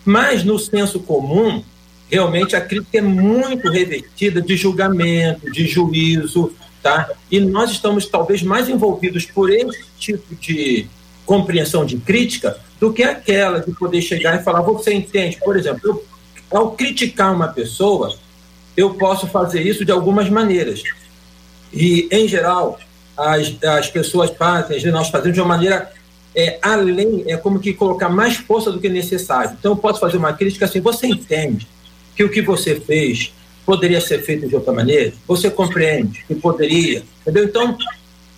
[0.05, 1.63] Mas no senso comum,
[2.09, 7.09] realmente a crítica é muito revestida de julgamento, de juízo, tá?
[7.31, 10.87] E nós estamos talvez mais envolvidos por esse tipo de
[11.25, 15.37] compreensão de crítica do que aquela de poder chegar e falar, você entende?
[15.43, 16.05] Por exemplo, eu,
[16.51, 18.15] ao criticar uma pessoa,
[18.75, 20.81] eu posso fazer isso de algumas maneiras.
[21.73, 22.79] E, em geral,
[23.17, 25.91] as, as pessoas fazem, nós fazemos de uma maneira
[26.35, 29.55] é, além, é como que colocar mais força do que necessário.
[29.59, 31.67] Então, eu posso fazer uma crítica assim: você entende
[32.15, 33.33] que o que você fez
[33.65, 35.13] poderia ser feito de outra maneira?
[35.27, 37.03] Você compreende que poderia?
[37.21, 37.43] Entendeu?
[37.43, 37.77] Então,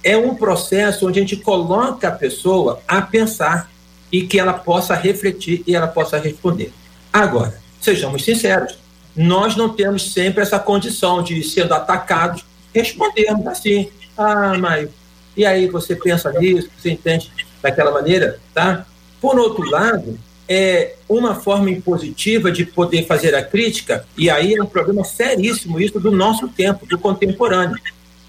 [0.04, 3.71] é um processo onde a gente coloca a pessoa a pensar
[4.12, 6.74] e que ela possa refletir e ela possa responder.
[7.12, 8.78] Agora, sejamos sinceros,
[9.16, 12.44] nós não temos sempre essa condição de, sendo atacados,
[12.74, 14.90] respondermos assim, ah, mas
[15.36, 18.86] e aí você pensa nisso, você entende daquela maneira, tá?
[19.20, 24.62] Por outro lado, é uma forma impositiva de poder fazer a crítica, e aí é
[24.62, 27.78] um problema seríssimo isso do nosso tempo, do contemporâneo.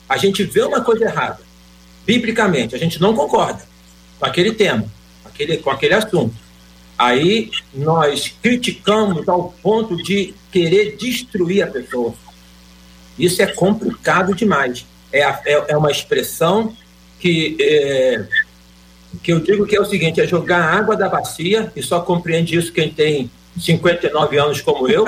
[0.09, 1.41] A gente vê uma coisa errada,
[2.07, 3.63] biblicamente, a gente não concorda
[4.21, 4.85] com aquele tema,
[5.33, 6.35] aquele, com aquele assunto.
[6.99, 12.15] Aí nós criticamos ao ponto de querer destruir a pessoa.
[13.19, 14.87] Isso é complicado demais.
[15.13, 16.77] É, é, é uma expressão
[17.19, 18.25] que, é,
[19.23, 22.57] que eu digo que é o seguinte: é jogar água da bacia, e só compreende
[22.57, 25.05] isso quem tem 59 anos como eu,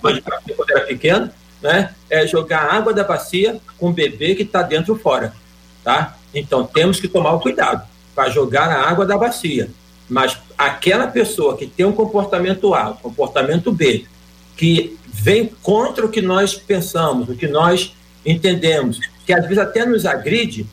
[0.00, 0.22] quando
[0.70, 1.30] era pequeno,
[1.62, 1.94] né?
[2.10, 5.32] É jogar água da bacia com um bebê que está dentro fora,
[5.82, 6.18] tá?
[6.34, 7.86] Então temos que tomar o cuidado
[8.16, 9.68] para jogar a água da bacia.
[10.08, 14.06] Mas aquela pessoa que tem um comportamento A, um comportamento B,
[14.56, 19.84] que vem contra o que nós pensamos, o que nós entendemos, que às vezes até
[19.84, 20.66] nos agride,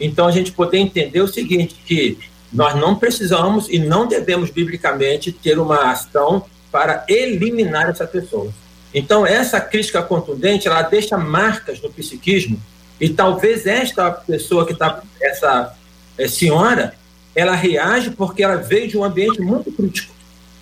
[0.00, 2.18] então a gente poder entender o seguinte, que
[2.52, 8.50] nós não precisamos e não devemos biblicamente ter uma ação para eliminar essa pessoa.
[8.92, 12.60] Então essa crítica contundente, ela deixa marcas no psiquismo
[13.00, 15.74] e talvez esta pessoa que está, essa
[16.18, 16.94] é, senhora,
[17.34, 20.12] ela reage porque ela veio de um ambiente muito crítico,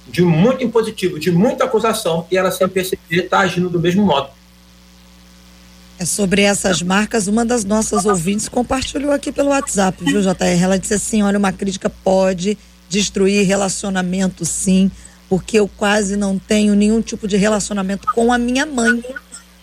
[0.07, 4.31] de muito impositivo, de muita acusação e ela sem perceber está agindo do mesmo modo.
[5.99, 10.63] É sobre essas marcas, uma das nossas ouvintes compartilhou aqui pelo WhatsApp, viu, JR?
[10.63, 12.57] Ela disse assim: olha, uma crítica pode
[12.89, 14.91] destruir relacionamento, sim,
[15.29, 19.05] porque eu quase não tenho nenhum tipo de relacionamento com a minha mãe,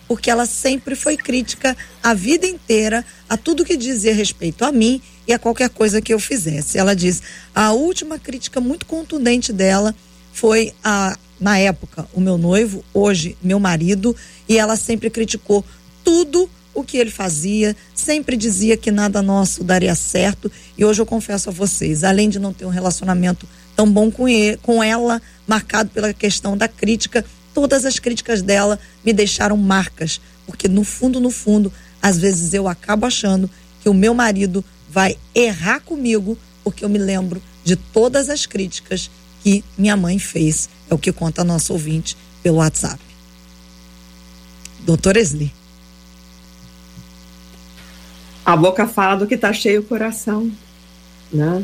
[0.08, 5.00] porque ela sempre foi crítica a vida inteira a tudo que dizia respeito a mim
[5.26, 6.78] e a qualquer coisa que eu fizesse.
[6.78, 7.22] Ela diz:
[7.54, 9.94] a última crítica muito contundente dela
[10.32, 14.16] foi a na época o meu noivo, hoje meu marido,
[14.48, 15.64] e ela sempre criticou
[16.02, 20.50] tudo o que ele fazia, sempre dizia que nada nosso daria certo.
[20.76, 24.28] E hoje eu confesso a vocês, além de não ter um relacionamento tão bom com,
[24.28, 30.20] ele, com ela, marcado pela questão da crítica, todas as críticas dela me deixaram marcas,
[30.46, 35.16] porque no fundo, no fundo, às vezes eu acabo achando que o meu marido vai
[35.34, 39.10] errar comigo, porque eu me lembro de todas as críticas
[39.42, 40.68] que minha mãe fez.
[40.90, 43.00] É o que conta a nossa ouvinte pelo WhatsApp.
[44.80, 45.52] Doutora Esli.
[48.48, 50.50] a boca fala do que está cheio o coração,
[51.30, 51.62] né?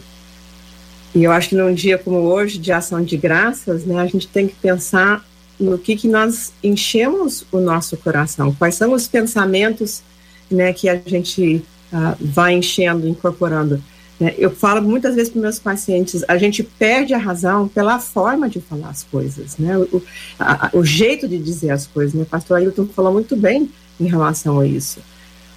[1.14, 4.28] E eu acho que num dia como hoje, de ação de graças, né, a gente
[4.28, 5.24] tem que pensar
[5.58, 10.02] no que, que nós enchemos o nosso coração, quais são os pensamentos
[10.50, 13.82] né, que a gente uh, vai enchendo, incorporando.
[14.18, 14.34] Né?
[14.36, 18.60] Eu falo muitas vezes para meus pacientes, a gente perde a razão pela forma de
[18.60, 19.76] falar as coisas, né?
[19.78, 20.02] o,
[20.38, 22.14] a, o jeito de dizer as coisas.
[22.14, 22.22] Né?
[22.22, 25.00] O pastor Ailton falou muito bem em relação a isso.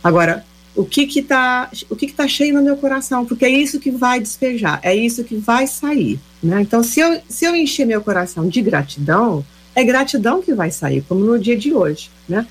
[0.03, 3.49] Agora, o que que tá, o que que tá cheio no meu coração, porque é
[3.49, 6.61] isso que vai despejar, é isso que vai sair, né?
[6.61, 9.43] Então, se eu, se eu encher meu coração de gratidão,
[9.77, 12.47] é gratidão que vai sair, como no dia de hoje, né?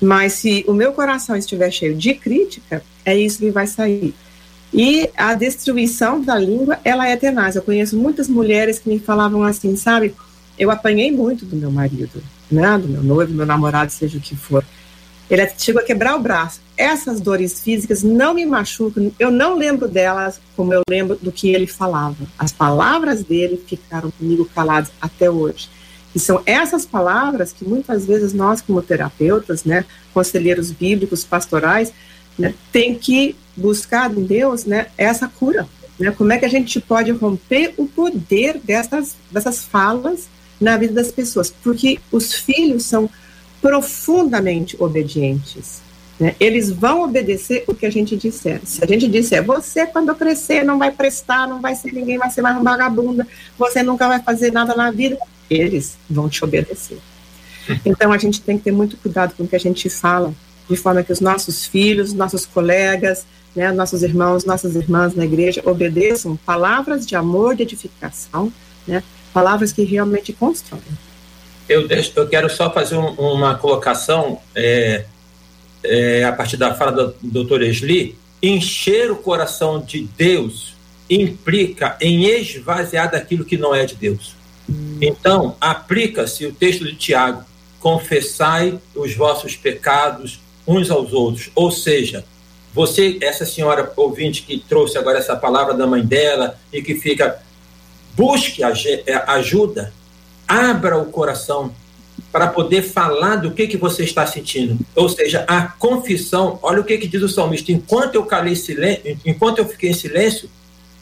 [0.00, 4.14] Mas se o meu coração estiver cheio de crítica, é isso que vai sair.
[4.72, 7.56] E a destruição da língua, ela é tenaz.
[7.56, 10.14] Eu conheço muitas mulheres que me falavam assim, sabe?
[10.58, 12.78] Eu apanhei muito do meu marido, né?
[12.78, 14.64] Do meu noivo, do meu namorado, seja o que for.
[15.28, 16.62] Ele chegou a quebrar o braço.
[16.74, 21.52] Essas dores físicas não me machucam, eu não lembro delas como eu lembro do que
[21.52, 22.16] ele falava.
[22.38, 25.68] As palavras dele ficaram comigo caladas até hoje.
[26.14, 31.92] E são essas palavras que muitas vezes nós, como terapeutas, né, conselheiros bíblicos, pastorais,
[32.38, 35.66] né, tem que buscar em Deus né, essa cura.
[35.98, 36.10] Né?
[36.10, 40.28] Como é que a gente pode romper o poder dessas, dessas falas
[40.60, 41.50] na vida das pessoas?
[41.62, 43.08] Porque os filhos são
[43.60, 45.80] profundamente obedientes.
[46.18, 46.34] Né?
[46.38, 48.60] Eles vão obedecer o que a gente disser.
[48.64, 52.30] Se a gente disser, você quando crescer não vai prestar, não vai ser ninguém, vai
[52.30, 53.26] ser mais um vagabunda,
[53.58, 55.16] você nunca vai fazer nada na vida,
[55.52, 56.98] eles vão te obedecer.
[57.84, 60.34] Então a gente tem que ter muito cuidado com o que a gente fala,
[60.68, 65.62] de forma que os nossos filhos, nossos colegas, né, nossos irmãos, nossas irmãs na igreja
[65.64, 68.52] obedeçam palavras de amor, de edificação,
[68.86, 70.82] né, palavras que realmente constroem
[71.72, 75.04] eu, eu quero só fazer um, uma colocação é,
[75.82, 78.16] é, a partir da fala do doutor Esli.
[78.42, 80.74] Encher o coração de Deus
[81.08, 84.34] implica em esvaziar daquilo que não é de Deus.
[85.00, 87.44] Então, aplica-se o texto de Tiago:
[87.80, 91.50] confessai os vossos pecados uns aos outros.
[91.54, 92.24] Ou seja,
[92.72, 97.42] você, essa senhora ouvinte que trouxe agora essa palavra da mãe dela e que fica,
[98.16, 98.62] busque
[99.26, 99.92] ajuda,
[100.48, 101.74] abra o coração
[102.30, 104.78] para poder falar do que, que você está sentindo.
[104.96, 109.18] Ou seja, a confissão, olha o que, que diz o salmista, enquanto eu calei silêncio,
[109.24, 110.48] enquanto eu fiquei em silêncio,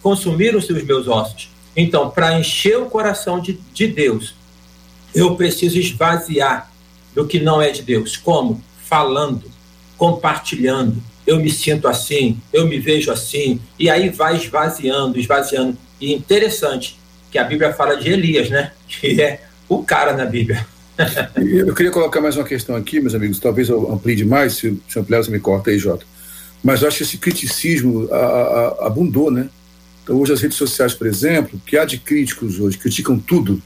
[0.03, 1.51] consumiram-se os meus ossos.
[1.77, 4.35] Então, para encher o coração de, de Deus,
[5.15, 6.71] eu preciso esvaziar
[7.15, 8.17] do que não é de Deus.
[8.17, 8.63] Como?
[8.85, 9.45] Falando,
[9.97, 11.03] compartilhando.
[11.27, 15.77] Eu me sinto assim, eu me vejo assim, e aí vai esvaziando, esvaziando.
[16.01, 16.99] E interessante,
[17.31, 18.73] que a Bíblia fala de Elias, né?
[18.89, 20.67] Que é o cara na Bíblia.
[21.37, 24.99] eu queria colocar mais uma questão aqui, meus amigos, talvez eu amplie demais, se, se
[24.99, 26.05] ampliar você me corta aí, Jota.
[26.63, 29.49] Mas eu acho que esse criticismo a, a, abundou, né?
[30.11, 33.63] Então, hoje as redes sociais, por exemplo, que há de críticos hoje, criticam tudo,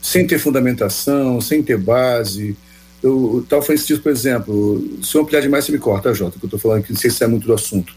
[0.00, 2.56] sem ter fundamentação, sem ter base.
[3.02, 6.44] Eu estava falando isso, por exemplo, se eu ampliar demais, você me corta, Jota, que
[6.44, 7.92] eu estou falando que não sei se é muito do assunto.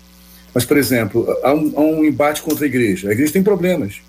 [0.55, 3.09] Mas, por exemplo, há um, há um embate contra a igreja.
[3.09, 4.01] A igreja tem problemas.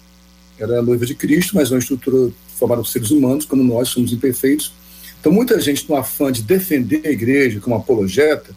[0.59, 3.63] Ela é a noiva de Cristo, mas é uma estrutura formada por seres humanos, como
[3.63, 4.73] nós somos imperfeitos.
[5.21, 8.51] Então, muita gente, no afã de defender a igreja como apologeta,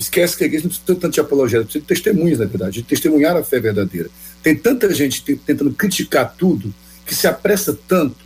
[0.00, 2.82] esquece que a igreja não precisa tanto de apologeta, precisa de testemunhas, na verdade, de
[2.82, 4.10] testemunhar a fé verdadeira.
[4.44, 6.72] Tem tanta gente tentando criticar tudo,
[7.06, 8.24] que se apressa tanto,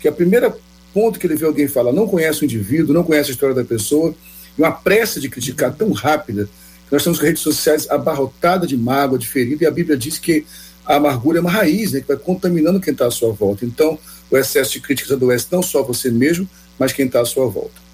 [0.00, 0.56] que a primeira
[0.94, 3.62] ponto que ele vê alguém falar, não conhece o indivíduo, não conhece a história da
[3.62, 4.14] pessoa,
[4.56, 6.48] e uma pressa de criticar tão rápida,
[6.90, 10.46] nós com redes sociais abarrotadas de mágoa, de ferida, e a Bíblia diz que
[10.86, 13.66] a amargura é uma raiz, né, que vai contaminando quem está à sua volta.
[13.66, 13.98] Então,
[14.30, 16.48] o excesso de críticas adoece não só você mesmo,
[16.78, 17.87] mas quem está à sua volta.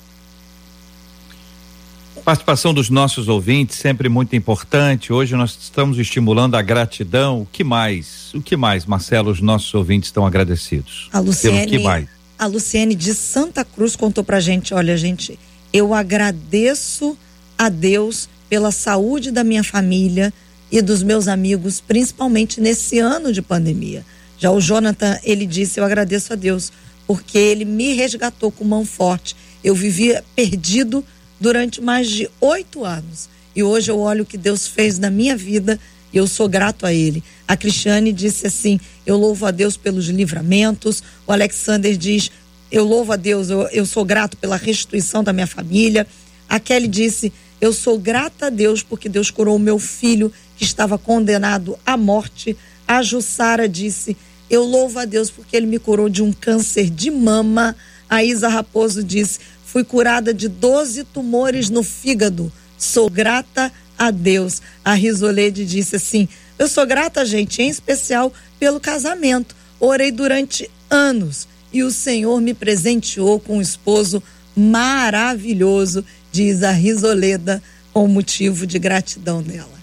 [2.24, 5.12] Participação dos nossos ouvintes sempre muito importante.
[5.12, 7.42] Hoje nós estamos estimulando a gratidão.
[7.42, 8.32] O que mais?
[8.32, 11.10] O que mais, Marcelo, os nossos ouvintes estão agradecidos?
[11.12, 12.08] A Luciene, Pelo que mais?
[12.38, 15.38] A Luciene de Santa Cruz contou pra gente, olha, gente,
[15.70, 17.14] eu agradeço
[17.58, 20.32] a Deus pela saúde da minha família
[20.72, 24.02] e dos meus amigos, principalmente nesse ano de pandemia.
[24.38, 26.72] Já o Jonathan, ele disse, eu agradeço a Deus,
[27.06, 29.36] porque ele me resgatou com mão forte.
[29.62, 31.04] Eu vivia perdido
[31.44, 33.28] durante mais de oito anos.
[33.54, 35.78] E hoje eu olho o que Deus fez na minha vida
[36.10, 37.22] e eu sou grato a Ele.
[37.46, 41.02] A Cristiane disse assim: Eu louvo a Deus pelos livramentos.
[41.26, 42.30] O Alexander diz:
[42.72, 46.06] Eu louvo a Deus, eu, eu sou grato pela restituição da minha família.
[46.48, 47.30] A Kelly disse:
[47.60, 51.94] Eu sou grata a Deus porque Deus curou o meu filho que estava condenado à
[51.94, 52.56] morte.
[52.88, 54.16] A Jussara disse:
[54.48, 57.76] Eu louvo a Deus porque ele me curou de um câncer de mama.
[58.08, 59.40] A Isa Raposo disse:
[59.74, 62.52] Fui curada de 12 tumores no fígado.
[62.78, 64.62] Sou grata a Deus.
[64.84, 69.56] A Risolede disse assim: Eu sou grata, gente, em especial pelo casamento.
[69.80, 74.22] Orei durante anos e o Senhor me presenteou com um esposo
[74.56, 77.60] maravilhoso, diz a Risoleda,
[77.92, 79.74] com motivo de gratidão dela.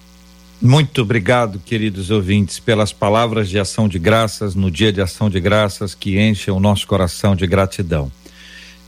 [0.62, 5.42] Muito obrigado, queridos ouvintes, pelas palavras de ação de graças no dia de ação de
[5.42, 8.10] graças que enchem o nosso coração de gratidão.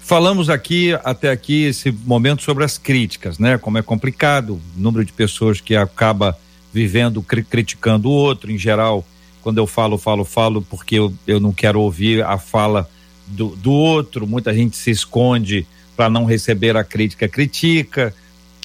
[0.05, 3.57] Falamos aqui, até aqui, esse momento sobre as críticas, né?
[3.57, 6.37] Como é complicado, o número de pessoas que acaba
[6.73, 9.05] vivendo cri criticando o outro, em geral,
[9.41, 12.87] quando eu falo, falo, falo, porque eu, eu não quero ouvir a fala
[13.25, 18.13] do, do outro, muita gente se esconde para não receber a crítica, critica,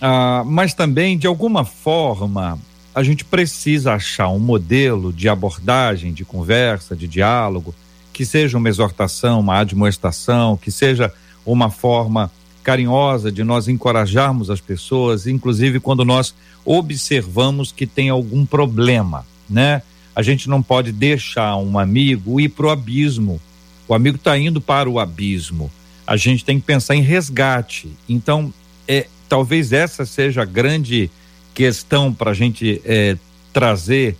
[0.00, 2.58] ah, mas também, de alguma forma,
[2.92, 7.72] a gente precisa achar um modelo de abordagem, de conversa, de diálogo,
[8.12, 11.14] que seja uma exortação, uma admoestação, que seja
[11.52, 12.30] uma forma
[12.62, 16.34] carinhosa de nós encorajarmos as pessoas, inclusive quando nós
[16.64, 19.82] observamos que tem algum problema, né?
[20.14, 23.40] A gente não pode deixar um amigo ir para o abismo.
[23.86, 25.70] O amigo está indo para o abismo.
[26.06, 27.88] A gente tem que pensar em resgate.
[28.08, 28.52] Então,
[28.86, 31.08] é, talvez essa seja a grande
[31.54, 33.16] questão para a gente é,
[33.52, 34.16] trazer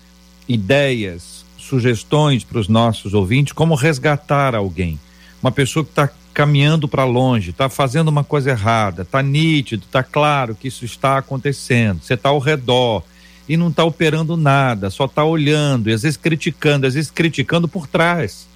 [0.49, 4.99] ideias, sugestões para os nossos ouvintes, como resgatar alguém.
[5.43, 6.09] Uma pessoa que está
[6.39, 11.19] caminhando para longe, está fazendo uma coisa errada, está nítido, está claro que isso está
[11.19, 13.03] acontecendo, você está ao redor
[13.49, 17.67] e não está operando nada, só está olhando, e às vezes criticando, às vezes criticando
[17.67, 18.47] por trás.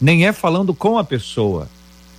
[0.00, 1.68] Nem é falando com a pessoa.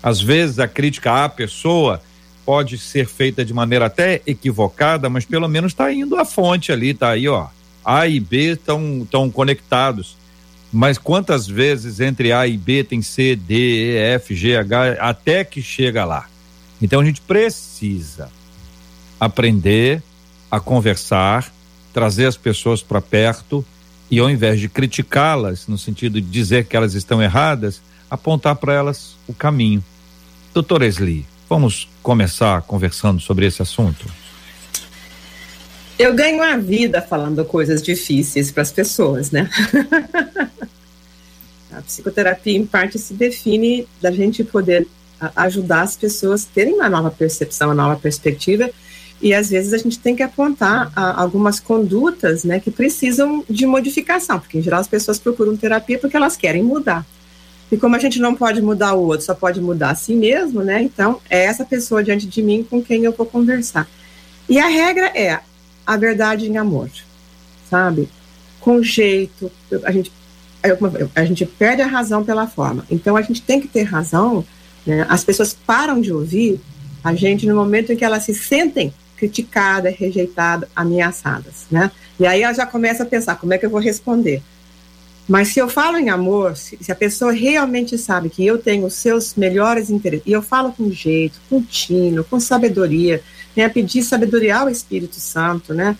[0.03, 2.01] Às vezes a crítica à pessoa
[2.45, 6.89] pode ser feita de maneira até equivocada, mas pelo menos está indo à fonte ali,
[6.89, 7.47] está aí, ó.
[7.85, 10.17] A e B estão conectados.
[10.71, 15.43] Mas quantas vezes entre A e B tem C, D, E, F, G, H, até
[15.43, 16.27] que chega lá?
[16.81, 18.29] Então a gente precisa
[19.19, 20.01] aprender
[20.49, 21.51] a conversar,
[21.93, 23.65] trazer as pessoas para perto
[24.09, 28.73] e ao invés de criticá-las, no sentido de dizer que elas estão erradas, apontar para
[28.73, 29.83] elas o caminho.
[30.53, 34.05] Doutor Esli, vamos começar conversando sobre esse assunto?
[36.01, 39.47] Eu ganho a vida falando coisas difíceis para as pessoas, né?
[41.71, 44.87] a psicoterapia, em parte, se define da gente poder
[45.35, 48.67] ajudar as pessoas a terem uma nova percepção, uma nova perspectiva,
[49.21, 53.67] e às vezes a gente tem que apontar a, algumas condutas né, que precisam de
[53.67, 57.05] modificação, porque em geral as pessoas procuram terapia porque elas querem mudar.
[57.71, 60.63] E como a gente não pode mudar o outro, só pode mudar a si mesmo,
[60.63, 60.81] né?
[60.81, 63.87] Então é essa pessoa diante de mim com quem eu vou conversar.
[64.49, 65.39] E a regra é
[65.91, 66.89] a verdade em amor,
[67.69, 68.07] sabe?
[68.61, 69.51] Com jeito,
[69.83, 70.09] a gente,
[71.13, 72.85] a gente perde a razão pela forma.
[72.89, 74.45] Então a gente tem que ter razão,
[74.85, 75.05] né?
[75.09, 76.61] As pessoas param de ouvir
[77.03, 81.91] a gente no momento em que elas se sentem criticadas, rejeitadas, ameaçadas, né?
[82.17, 84.41] E aí ela já começa a pensar, como é que eu vou responder?
[85.27, 88.85] Mas se eu falo em amor, se, se, a pessoa realmente sabe que eu tenho
[88.85, 93.21] os seus melhores interesses, e eu falo com jeito, com tino, com sabedoria,
[93.55, 95.97] né, pedir sabedoria ao Espírito Santo, né?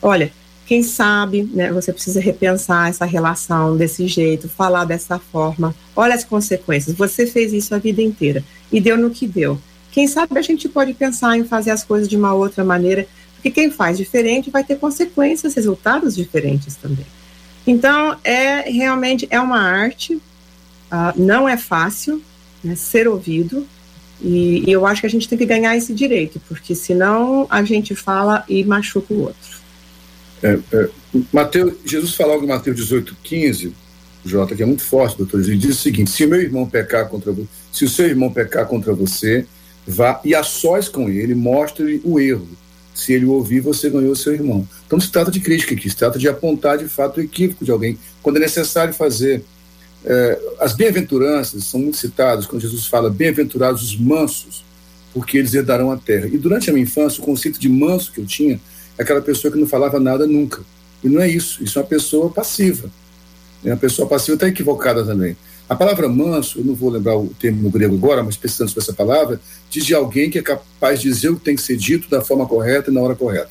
[0.00, 0.32] Olha,
[0.66, 5.74] Quem sabe, né, você precisa repensar essa relação desse jeito, falar dessa forma.
[5.94, 6.96] Olha as consequências.
[6.96, 9.60] Você fez isso a vida inteira e deu no que deu.
[9.90, 13.50] Quem sabe a gente pode pensar em fazer as coisas de uma outra maneira, porque
[13.50, 17.04] quem faz diferente vai ter consequências, resultados diferentes também.
[17.66, 22.22] Então, é realmente é uma arte, uh, não é fácil
[22.64, 23.66] né, ser ouvido,
[24.22, 27.62] e, e, eu acho que a gente tem que ganhar esse direito, porque senão a
[27.64, 29.60] gente fala e machuca o outro.
[30.42, 30.88] É, é,
[31.32, 33.74] Mateus, Jesus falou em Mateus 18, 15,
[34.24, 37.08] Jota, que é muito forte, doutor, ele diz o seguinte: se o meu irmão pecar
[37.08, 39.46] contra você, se o seu irmão pecar contra você,
[39.86, 42.48] vá e a sós com ele, mostre o erro.
[42.94, 44.68] Se ele ouvir, você ganhou seu irmão.
[44.86, 47.70] Então se trata de crítica aqui, se trata de apontar de fato o equívoco de
[47.70, 49.42] alguém, quando é necessário fazer.
[50.04, 54.64] É, as bem-aventuranças são muito citadas quando Jesus fala: bem-aventurados os mansos,
[55.12, 56.26] porque eles herdarão a terra.
[56.26, 58.60] E durante a minha infância, o conceito de manso que eu tinha
[58.98, 60.62] é aquela pessoa que não falava nada nunca.
[61.02, 62.90] E não é isso, isso é uma pessoa passiva.
[63.70, 65.36] A pessoa passiva está equivocada também.
[65.68, 68.92] A palavra manso, eu não vou lembrar o termo grego agora, mas pesquisando sobre essa
[68.92, 69.40] palavra,
[69.70, 72.20] diz de alguém que é capaz de dizer o que tem que ser dito da
[72.20, 73.50] forma correta e na hora correta.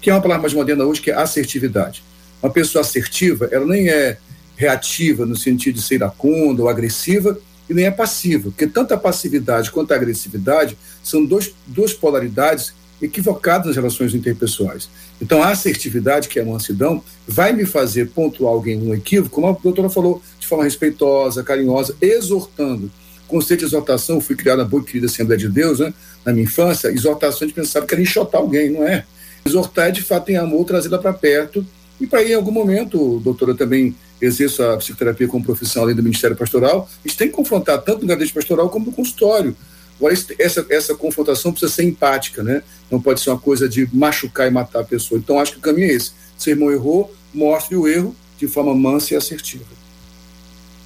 [0.00, 2.02] Que é uma palavra mais moderna hoje, que é assertividade.
[2.42, 4.18] Uma pessoa assertiva, ela nem é
[4.60, 8.96] reativa no sentido de ser iracunda ou agressiva, e nem é passiva, porque tanto a
[8.98, 14.90] passividade quanto a agressividade são dois, duas polaridades equivocadas nas relações interpessoais.
[15.22, 19.46] Então, a assertividade, que é a mansidão, vai me fazer pontuar alguém num equívoco, como
[19.46, 22.90] a doutora falou, de forma respeitosa, carinhosa, exortando.
[23.26, 25.94] O conceito de exortação, fui criado na boa querida Assembleia de Deus, né?
[26.22, 29.06] na minha infância, exortação gente pensava que era enxotar alguém, não é?
[29.46, 31.64] Exortar é, de fato, em amor, trazê-la para perto,
[32.00, 36.02] e para ir, em algum momento, doutora, também exerço a psicoterapia como profissão além do
[36.02, 39.54] Ministério Pastoral, a gente tem que confrontar tanto no gabinete pastoral como no consultório.
[39.98, 42.62] Agora, essa, essa confrontação precisa ser empática, né?
[42.90, 45.18] Não pode ser uma coisa de machucar e matar a pessoa.
[45.18, 46.12] Então, acho que o caminho é esse.
[46.38, 49.66] Se o irmão errou, mostre o erro de forma mansa e assertiva.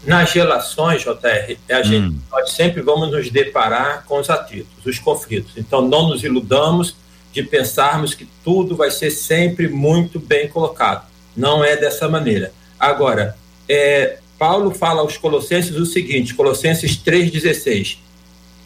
[0.04, 2.18] Nas relações, JR, a gente hum.
[2.30, 5.52] nós sempre vamos nos deparar com os atritos, os conflitos.
[5.56, 6.96] Então, não nos iludamos
[7.34, 11.06] de pensarmos que tudo vai ser sempre muito bem colocado.
[11.36, 12.52] Não é dessa maneira.
[12.78, 13.36] Agora,
[13.68, 17.98] é, Paulo fala aos Colossenses o seguinte, Colossenses 3,16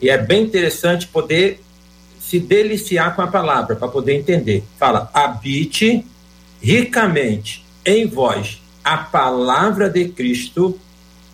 [0.00, 1.60] e é bem interessante poder
[2.20, 4.62] se deliciar com a palavra, para poder entender.
[4.78, 6.04] Fala: habite
[6.60, 10.78] ricamente em vós a palavra de Cristo,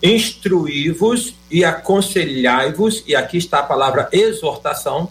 [0.03, 5.11] instruí-vos e aconselhai-vos, e aqui está a palavra exortação,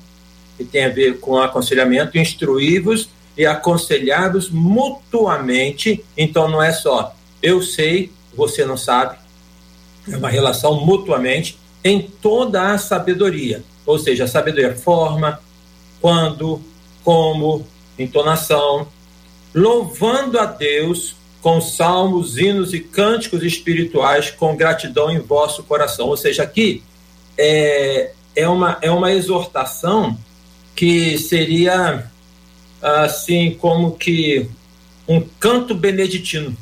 [0.63, 6.03] que tem a ver com aconselhamento, instruí-vos e aconselhai-vos mutuamente.
[6.17, 9.17] Então não é só eu sei, você não sabe,
[10.09, 13.61] é uma relação mutuamente em toda a sabedoria.
[13.85, 15.41] Ou seja, a sabedoria forma,
[15.99, 16.61] quando,
[17.03, 17.67] como,
[17.99, 18.87] entonação,
[19.53, 26.07] louvando a Deus com salmos, hinos e cânticos espirituais com gratidão em vosso coração.
[26.07, 26.81] Ou seja, aqui
[27.37, 30.17] é, é, uma, é uma exortação
[30.75, 32.11] que seria
[32.81, 34.49] assim como que
[35.07, 36.55] um canto beneditino.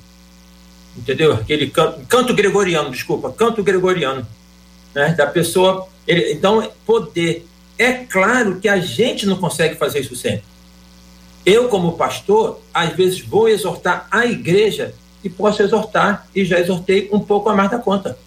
[0.95, 1.34] Entendeu?
[1.34, 4.28] Aquele canto, canto gregoriano, desculpa, canto gregoriano
[4.93, 5.88] né, da pessoa.
[6.07, 7.45] Ele, então, poder.
[7.78, 10.43] É claro que a gente não consegue fazer isso sempre.
[11.45, 14.93] Eu, como pastor, às vezes vou exortar a igreja
[15.24, 18.18] e posso exortar, e já exortei um pouco a mais da conta.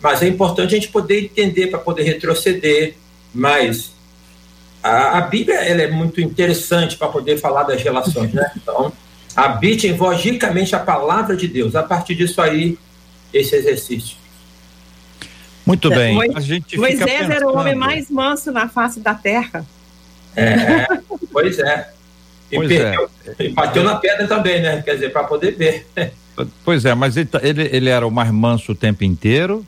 [0.00, 2.94] Mas é importante a gente poder entender para poder retroceder.
[3.34, 3.92] Mas
[4.86, 8.50] a, a Bíblia ela é muito interessante para poder falar das relações, né?
[8.56, 8.92] Então,
[9.34, 11.74] habite em vós ricamente a palavra de Deus.
[11.74, 12.78] A partir disso aí,
[13.32, 14.16] esse exercício.
[15.64, 16.14] Muito bem.
[16.14, 19.66] Moisés, a gente Moisés era o homem mais manso na face da terra.
[20.36, 20.86] É,
[21.32, 21.90] pois é.
[22.50, 23.44] E, pois perdeu, é.
[23.44, 24.80] e bateu na pedra também, né?
[24.82, 25.86] Quer dizer, para poder ver.
[26.64, 29.66] Pois é, mas ele, ele, ele era o mais manso o tempo inteiro,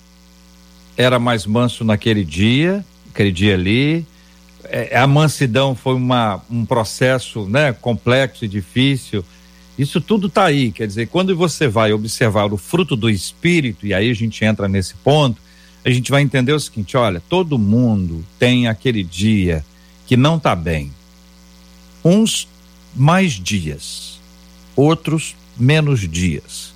[0.97, 4.07] era mais manso naquele dia, aquele dia ali.
[4.71, 9.25] É, a mansidão foi uma, um processo né, complexo e difícil.
[9.79, 13.95] Isso tudo está aí, quer dizer, quando você vai observar o fruto do espírito, e
[13.95, 15.41] aí a gente entra nesse ponto,
[15.85, 19.65] a gente vai entender o seguinte: olha, todo mundo tem aquele dia
[20.07, 20.93] que não está bem.
[22.05, 22.49] Uns
[22.95, 24.19] mais dias,
[24.75, 26.73] outros menos dias.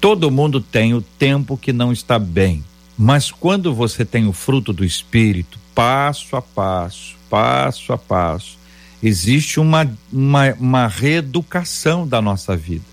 [0.00, 2.62] Todo mundo tem o tempo que não está bem,
[2.96, 8.58] mas quando você tem o fruto do Espírito, passo a passo, passo a passo,
[9.02, 12.86] existe uma, uma, uma reeducação da nossa vida.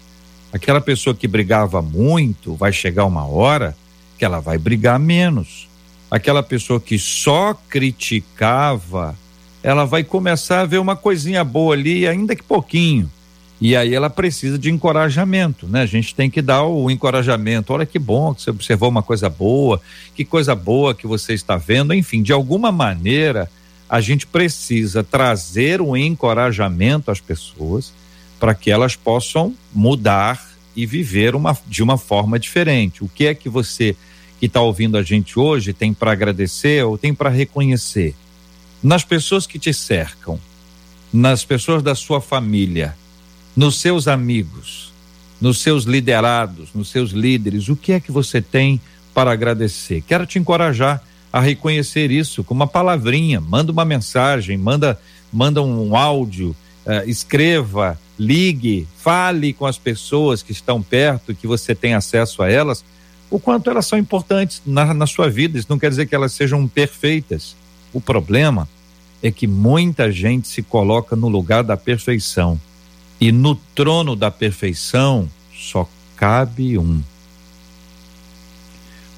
[0.52, 3.74] Aquela pessoa que brigava muito, vai chegar uma hora
[4.18, 5.70] que ela vai brigar menos.
[6.12, 9.16] Aquela pessoa que só criticava,
[9.64, 13.10] ela vai começar a ver uma coisinha boa ali, ainda que pouquinho.
[13.66, 15.84] E aí ela precisa de encorajamento, né?
[15.84, 17.72] A gente tem que dar o encorajamento.
[17.72, 19.82] Olha que bom que você observou uma coisa boa,
[20.14, 21.94] que coisa boa que você está vendo.
[21.94, 23.50] Enfim, de alguma maneira,
[23.88, 27.94] a gente precisa trazer o encorajamento às pessoas
[28.38, 30.46] para que elas possam mudar
[30.76, 33.02] e viver uma, de uma forma diferente.
[33.02, 33.96] O que é que você
[34.42, 38.14] que está ouvindo a gente hoje tem para agradecer ou tem para reconhecer?
[38.84, 40.38] Nas pessoas que te cercam,
[41.14, 42.94] nas pessoas da sua família,
[43.56, 44.92] nos seus amigos,
[45.40, 48.80] nos seus liderados, nos seus líderes, o que é que você tem
[49.14, 50.02] para agradecer?
[50.02, 55.00] Quero te encorajar a reconhecer isso com uma palavrinha, manda uma mensagem, manda
[55.34, 61.74] manda um áudio, uh, escreva, ligue, fale com as pessoas que estão perto, que você
[61.74, 62.86] tem acesso a elas,
[63.32, 65.58] o quanto elas são importantes na, na sua vida.
[65.58, 67.56] Isso não quer dizer que elas sejam perfeitas.
[67.92, 68.70] O problema
[69.24, 72.62] é que muita gente se coloca no lugar da perfeição
[73.24, 77.02] e no trono da perfeição só cabe um.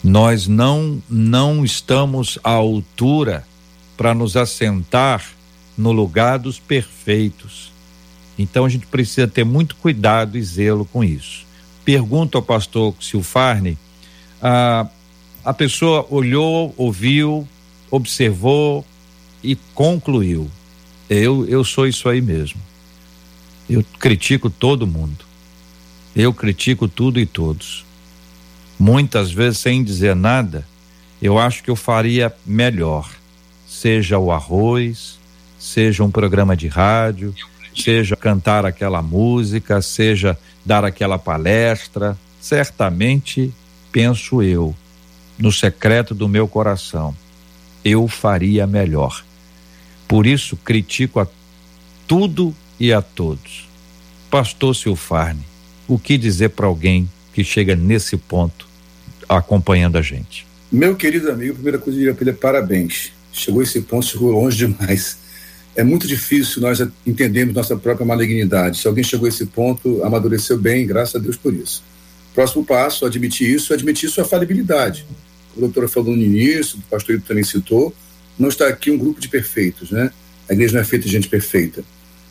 [0.04, 3.48] Nós não não estamos à altura
[3.98, 5.26] para nos assentar
[5.76, 7.72] no lugar dos perfeitos.
[8.38, 11.44] Então a gente precisa ter muito cuidado e zelo com isso.
[11.84, 13.76] Pergunto ao pastor Silfarne,
[14.40, 14.88] a,
[15.44, 17.48] a pessoa olhou, ouviu,
[17.90, 18.86] observou
[19.44, 20.48] e concluiu.
[21.10, 22.62] Eu, eu sou isso aí mesmo.
[23.70, 25.26] Eu critico todo mundo.
[26.16, 27.86] Eu critico tudo e todos.
[28.80, 30.66] Muitas vezes, sem dizer nada,
[31.22, 33.10] eu acho que eu faria melhor.
[33.68, 35.18] Seja o arroz,
[35.60, 37.34] seja um programa de rádio,
[37.76, 42.18] seja cantar aquela música, seja dar aquela palestra.
[42.40, 43.52] Certamente,
[43.92, 44.76] penso eu,
[45.38, 47.16] no secreto do meu coração,
[47.84, 49.24] eu faria melhor.
[50.08, 51.28] Por isso, critico a
[52.08, 53.68] tudo e a todos.
[54.30, 55.44] Pastor Silfarne,
[55.88, 58.68] o que dizer para alguém que chega nesse ponto
[59.28, 60.46] acompanhando a gente?
[60.72, 63.12] Meu querido amigo, a primeira coisa que eu diria para é parabéns.
[63.32, 65.18] Chegou esse ponto, chegou longe demais.
[65.76, 68.80] É muito difícil nós entendermos nossa própria malignidade.
[68.80, 71.84] Se alguém chegou a esse ponto, amadureceu bem, graças a Deus por isso.
[72.34, 75.06] Próximo passo, admitir isso, admitir sua falibilidade.
[75.56, 77.94] O doutor falou no início, o pastor também citou,
[78.38, 80.12] não está aqui um grupo de perfeitos, né?
[80.50, 81.84] A igreja não é feita de gente perfeita.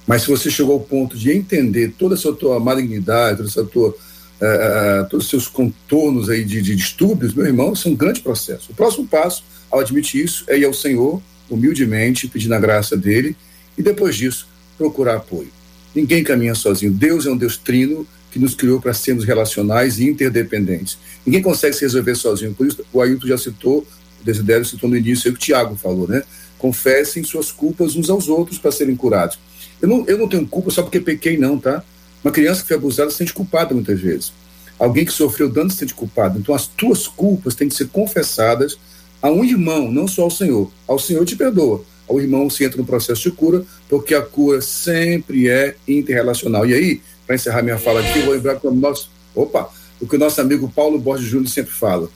[0.06, 3.88] Mas se você chegou ao ponto de entender toda essa tua malignidade, toda essa tua,
[3.90, 8.20] uh, todos os seus contornos aí de, de distúrbios, meu irmão, isso é um grande
[8.20, 8.72] processo.
[8.72, 13.36] O próximo passo, ao admitir isso, é ir ao Senhor, humildemente, pedindo a graça dele,
[13.76, 14.46] e depois disso,
[14.76, 15.50] procurar apoio.
[15.94, 16.92] Ninguém caminha sozinho.
[16.92, 20.98] Deus é um Deus trino que nos criou para sermos relacionais e interdependentes.
[21.24, 22.52] Ninguém consegue se resolver sozinho.
[22.52, 23.86] Por isso, o Ailton já citou,
[24.20, 26.22] o Desidério citou no início, aí o Tiago falou, né?
[26.58, 29.38] Confessem suas culpas uns aos outros para serem curados.
[29.84, 31.84] Eu não, eu não tenho culpa só porque pequei, não, tá?
[32.24, 34.32] Uma criança que foi abusada se sente culpada muitas vezes.
[34.78, 36.38] Alguém que sofreu dano se sente culpado.
[36.38, 38.78] Então, as tuas culpas têm que ser confessadas
[39.20, 40.72] a um irmão, não só ao Senhor.
[40.88, 41.84] Ao Senhor te perdoa.
[42.08, 46.64] Ao irmão se entra no processo de cura, porque a cura sempre é interrelacional.
[46.64, 49.10] E aí, para encerrar minha fala aqui, eu vou lembrar que o nosso.
[49.34, 49.70] Opa!
[50.00, 52.08] O que o nosso amigo Paulo Borges Júnior sempre fala.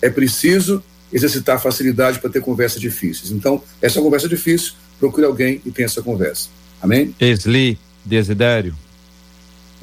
[0.00, 0.80] É preciso
[1.12, 3.32] exercitar facilidade para ter conversas difíceis.
[3.32, 6.50] Então, essa é conversa difícil, procure alguém e tenha essa conversa.
[6.86, 7.14] Amém?
[7.20, 8.74] Esli, Desidério.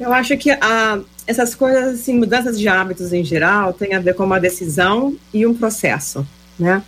[0.00, 4.14] Eu acho que a, essas coisas, assim, mudanças de hábitos em geral, tem a ver
[4.14, 6.26] com uma decisão e um processo,
[6.58, 6.82] né?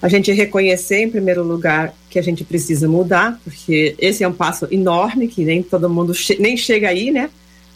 [0.00, 4.32] A gente reconhecer, em primeiro lugar, que a gente precisa mudar, porque esse é um
[4.34, 7.30] passo enorme, que nem todo mundo che nem chega aí, né?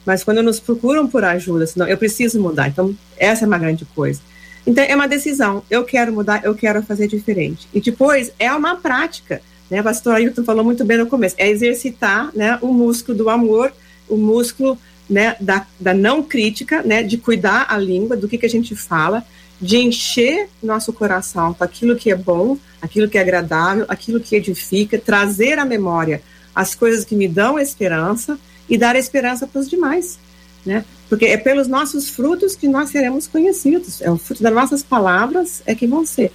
[0.05, 2.69] Mas quando nos procuram por ajuda, senão eu preciso mudar.
[2.69, 4.21] Então, essa é uma grande coisa.
[4.67, 5.63] Então, é uma decisão.
[5.71, 7.67] Eu quero mudar, eu quero fazer diferente.
[7.73, 9.41] E depois, é uma prática
[9.71, 9.83] né?
[9.83, 13.73] Pastor Ailton falou muito bem no começo, é exercitar né, o músculo do amor,
[14.09, 18.47] o músculo né, da, da não crítica, né, de cuidar a língua, do que, que
[18.47, 19.25] a gente fala,
[19.61, 24.37] de encher nosso coração com aquilo que é bom, aquilo que é agradável, aquilo que
[24.37, 26.23] edifica, trazer à memória
[26.55, 28.39] as coisas que me dão esperança
[28.69, 30.19] e dar esperança para os demais.
[30.65, 30.85] Né?
[31.09, 35.63] Porque é pelos nossos frutos que nós seremos conhecidos, é o fruto das nossas palavras
[35.67, 36.33] é que vão ser.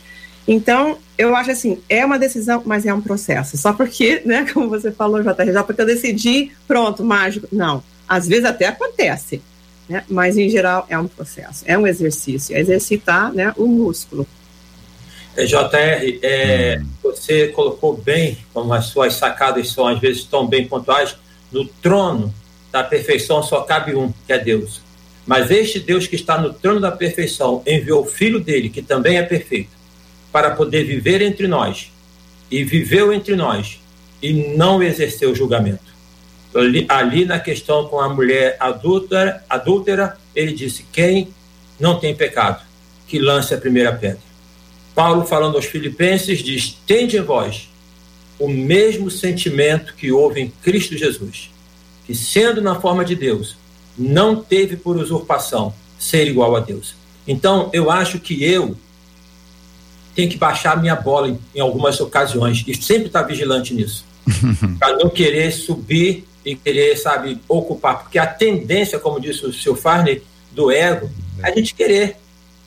[0.47, 3.57] Então, eu acho assim, é uma decisão, mas é um processo.
[3.57, 7.47] Só porque, né, como você falou, JR, já porque eu decidi, pronto, mágico.
[7.51, 7.83] Não.
[8.07, 9.41] Às vezes até acontece,
[9.87, 10.03] né?
[10.09, 14.27] Mas em geral é um processo, é um exercício, é exercitar, né, o músculo.
[15.35, 16.87] É, JR, é, hum.
[17.01, 21.15] você colocou bem, como as suas sacadas são às vezes tão bem pontuais,
[21.51, 22.33] no trono
[22.71, 24.81] da perfeição só cabe um, que é Deus.
[25.25, 29.17] Mas este Deus que está no trono da perfeição enviou o filho dele, que também
[29.17, 29.69] é perfeito
[30.33, 31.91] para poder viver entre nós.
[32.51, 33.79] E viveu entre nós
[34.21, 35.93] e não exerceu julgamento.
[36.55, 41.29] Ali, ali na questão com a mulher adúltera, adúltera, ele disse: quem
[41.79, 42.63] não tem pecado,
[43.07, 44.21] que lance a primeira pedra.
[44.93, 47.69] Paulo, falando aos Filipenses, diz: Tende em vós
[48.39, 51.49] o mesmo sentimento que houve em Cristo Jesus,
[52.05, 53.55] que, sendo na forma de Deus,
[53.97, 56.95] não teve por usurpação ser igual a Deus.
[57.27, 58.75] Então, eu acho que eu
[60.15, 64.05] tenho que baixar minha bola em, em algumas ocasiões e sempre estar vigilante nisso,
[64.79, 69.75] para não querer subir e querer, sabe, ocupar, porque a tendência, como disse o seu
[69.75, 71.09] Farney, do ego,
[71.41, 72.17] é a gente querer,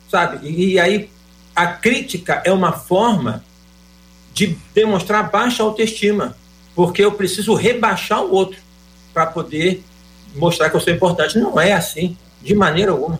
[0.09, 0.47] sabe?
[0.47, 1.09] E, e aí
[1.55, 3.43] a crítica é uma forma
[4.33, 6.35] de demonstrar baixa autoestima,
[6.75, 8.59] porque eu preciso rebaixar o outro
[9.13, 9.83] para poder
[10.35, 11.39] mostrar que eu sou importante.
[11.39, 13.19] Não é assim, de maneira alguma.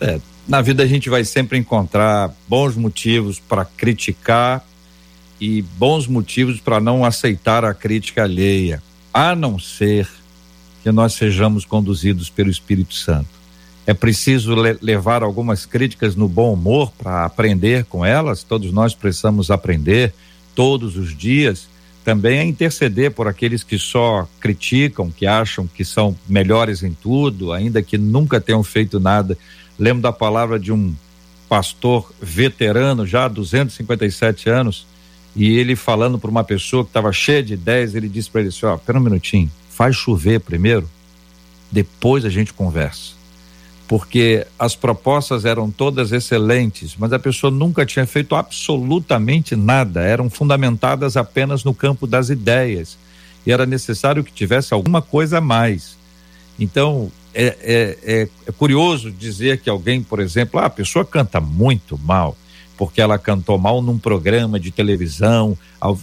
[0.00, 4.64] É, na vida a gente vai sempre encontrar bons motivos para criticar
[5.40, 8.82] e bons motivos para não aceitar a crítica alheia,
[9.12, 10.08] a não ser
[10.82, 13.28] que nós sejamos conduzidos pelo Espírito Santo.
[13.86, 18.94] É preciso le levar algumas críticas no bom humor para aprender com elas, todos nós
[18.94, 20.14] precisamos aprender
[20.54, 21.68] todos os dias
[22.04, 27.50] também é interceder por aqueles que só criticam, que acham que são melhores em tudo,
[27.50, 29.38] ainda que nunca tenham feito nada.
[29.78, 30.94] Lembro da palavra de um
[31.48, 34.86] pastor veterano, já 257 anos,
[35.36, 38.50] e ele falando para uma pessoa que estava cheia de ideias, ele disse para ele
[38.50, 40.88] assim: Ó, oh, pera um minutinho, faz chover primeiro,
[41.70, 43.14] depois a gente conversa
[43.86, 50.30] porque as propostas eram todas excelentes, mas a pessoa nunca tinha feito absolutamente nada, eram
[50.30, 52.96] fundamentadas apenas no campo das ideias
[53.46, 55.98] e era necessário que tivesse alguma coisa a mais.
[56.58, 61.40] Então, é, é, é, é curioso dizer que alguém, por exemplo, ah, a pessoa canta
[61.40, 62.36] muito mal,
[62.76, 65.56] porque ela cantou mal num programa de televisão,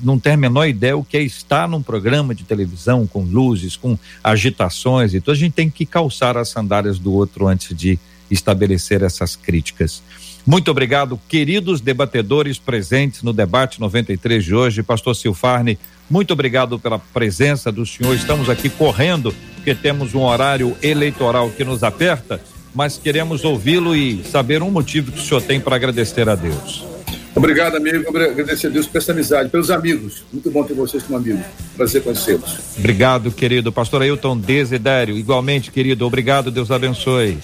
[0.03, 3.75] não tem a menor ideia o que é estar num programa de televisão com luzes,
[3.75, 7.97] com agitações, então a gente tem que calçar as sandálias do outro antes de
[8.29, 10.01] estabelecer essas críticas.
[10.45, 14.81] Muito obrigado, queridos debatedores presentes no debate 93 de hoje.
[14.81, 15.77] Pastor Silfarne,
[16.11, 18.13] muito obrigado pela presença do senhor.
[18.15, 22.39] Estamos aqui correndo, porque temos um horário eleitoral que nos aperta
[22.73, 26.85] mas queremos ouvi-lo e saber um motivo que o senhor tem para agradecer a Deus.
[27.33, 28.09] Obrigado, amigo.
[28.09, 30.23] Agradecer a Deus por essa amizade, pelos amigos.
[30.31, 31.45] Muito bom ter vocês como amigos.
[31.75, 32.77] Prazer conhecê-los.
[32.77, 33.71] Obrigado, querido.
[33.71, 36.05] Pastor Ailton Desidério, igualmente, querido.
[36.05, 37.37] Obrigado, Deus abençoe.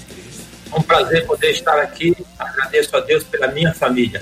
[0.72, 2.16] É um prazer poder estar aqui.
[2.38, 4.22] Agradeço a Deus pela minha família.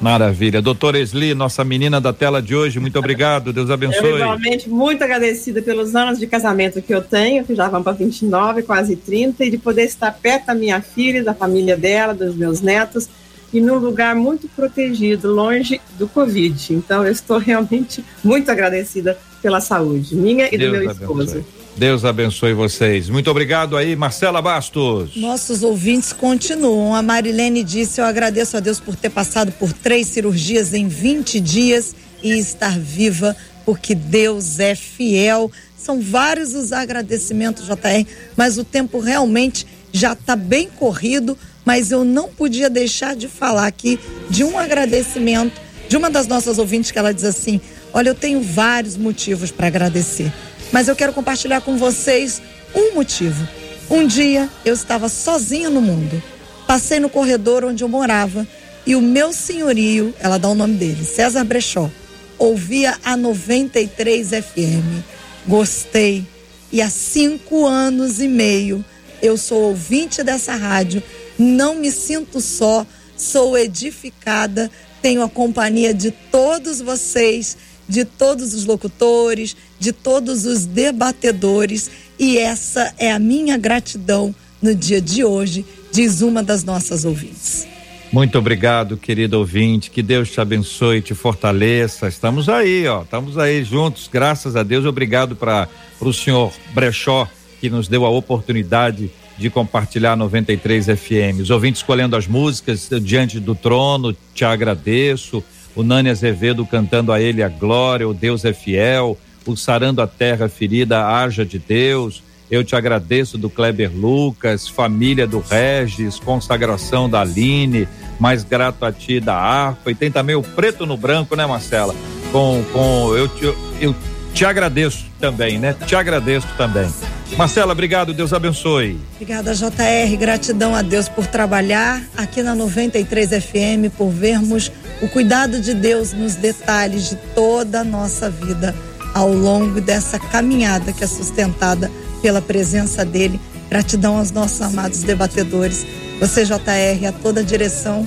[0.00, 0.60] Maravilha.
[0.60, 4.10] Doutora Esli, nossa menina da tela de hoje, muito obrigado, Deus abençoe.
[4.10, 7.92] Eu, igualmente, muito agradecida pelos anos de casamento que eu tenho, que já vão para
[7.92, 12.34] 29, quase 30, e de poder estar perto da minha filha, da família dela, dos
[12.34, 13.08] meus netos,
[13.52, 16.74] e num lugar muito protegido, longe do Covid.
[16.74, 21.44] Então, eu estou realmente muito agradecida pela saúde, minha e Deus do meu abençoe.
[21.76, 23.08] Deus abençoe vocês.
[23.08, 25.16] Muito obrigado aí, Marcela Bastos.
[25.16, 26.94] Nossos ouvintes continuam.
[26.94, 31.40] A Marilene disse: Eu agradeço a Deus por ter passado por três cirurgias em 20
[31.40, 35.50] dias e estar viva, porque Deus é fiel.
[35.76, 38.06] São vários os agradecimentos, JR,
[38.36, 41.36] mas o tempo realmente já está bem corrido.
[41.64, 43.98] Mas eu não podia deixar de falar aqui
[44.30, 47.60] de um agradecimento de uma das nossas ouvintes que ela diz assim:
[47.92, 50.32] Olha, eu tenho vários motivos para agradecer
[50.74, 52.42] mas eu quero compartilhar com vocês
[52.74, 53.46] um motivo.
[53.88, 56.20] Um dia eu estava sozinha no mundo.
[56.66, 58.44] Passei no corredor onde eu morava
[58.84, 61.88] e o meu senhorio, ela dá o nome dele, César Brechó,
[62.36, 65.04] ouvia a 93 FM.
[65.46, 66.26] Gostei.
[66.72, 68.84] E há cinco anos e meio
[69.22, 71.00] eu sou ouvinte dessa rádio.
[71.38, 72.84] Não me sinto só,
[73.16, 74.68] sou edificada,
[75.00, 77.56] tenho a companhia de todos vocês
[77.88, 84.74] de todos os locutores, de todos os debatedores, e essa é a minha gratidão no
[84.74, 87.66] dia de hoje, diz uma das nossas ouvintes.
[88.14, 89.90] Muito obrigado, querido ouvinte.
[89.90, 92.06] Que Deus te abençoe, te fortaleça.
[92.06, 93.02] Estamos aí, ó.
[93.02, 94.08] Estamos aí juntos.
[94.10, 94.84] Graças a Deus.
[94.84, 95.68] Obrigado para
[96.00, 97.28] o senhor Brechó
[97.60, 101.40] que nos deu a oportunidade de compartilhar 93 FM.
[101.40, 105.42] Os ouvintes escolhendo as músicas diante do trono, te agradeço
[105.74, 110.06] o Nani Azevedo cantando a ele a glória, o Deus é fiel, o sarando a
[110.06, 112.22] terra ferida, haja de Deus.
[112.50, 117.88] Eu te agradeço do Kleber Lucas, família do Regis, consagração da Aline,
[118.20, 119.90] mais grato a ti da harpa.
[119.90, 121.94] E tem também o preto no branco, né, Marcela?
[122.30, 123.44] Com, com eu, te,
[123.80, 123.94] eu
[124.34, 125.74] te agradeço também, né?
[125.86, 126.92] Te agradeço também.
[127.36, 129.00] Marcela, obrigado, Deus abençoe.
[129.14, 130.16] Obrigada, JR.
[130.18, 134.70] Gratidão a Deus por trabalhar aqui na 93 FM, por vermos
[135.00, 138.74] o cuidado de Deus nos detalhes de toda a nossa vida.
[139.14, 141.88] ao longo dessa caminhada que é sustentada
[142.20, 143.40] pela presença dele.
[143.70, 145.86] Gratidão aos nossos amados debatedores.
[146.18, 148.04] Você, JR, a toda a direção.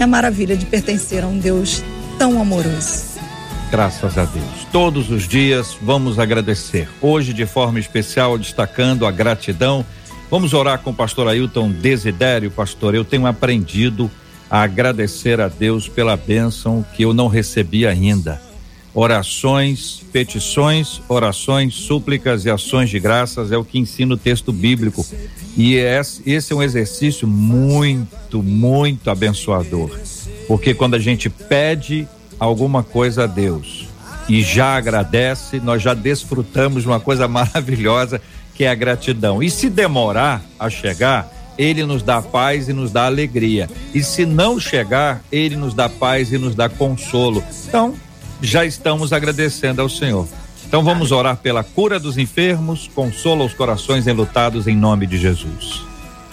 [0.00, 1.80] É maravilha de pertencer a um Deus
[2.18, 3.11] tão amoroso.
[3.72, 4.66] Graças a Deus.
[4.70, 6.86] Todos os dias vamos agradecer.
[7.00, 9.82] Hoje, de forma especial, destacando a gratidão.
[10.30, 12.50] Vamos orar com o pastor Ailton Desidério.
[12.50, 14.10] Pastor, eu tenho aprendido
[14.50, 18.42] a agradecer a Deus pela bênção que eu não recebi ainda.
[18.92, 25.02] Orações, petições, orações, súplicas e ações de graças é o que ensina o texto bíblico.
[25.56, 29.98] E esse é um exercício muito, muito abençoador.
[30.46, 32.06] Porque quando a gente pede
[32.42, 33.86] alguma coisa a Deus
[34.28, 38.20] e já agradece, nós já desfrutamos de uma coisa maravilhosa
[38.54, 39.42] que é a gratidão.
[39.42, 43.68] E se demorar a chegar, ele nos dá paz e nos dá alegria.
[43.94, 47.42] E se não chegar, ele nos dá paz e nos dá consolo.
[47.68, 47.94] Então,
[48.40, 50.26] já estamos agradecendo ao Senhor.
[50.66, 55.84] Então vamos orar pela cura dos enfermos, consola os corações enlutados em nome de Jesus.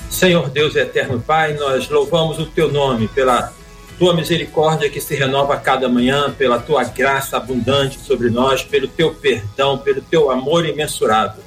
[0.09, 3.53] Senhor Deus eterno Pai, nós louvamos o teu nome pela
[3.99, 8.87] tua misericórdia que se renova a cada manhã, pela tua graça abundante sobre nós, pelo
[8.87, 11.43] teu perdão, pelo teu amor imensurável.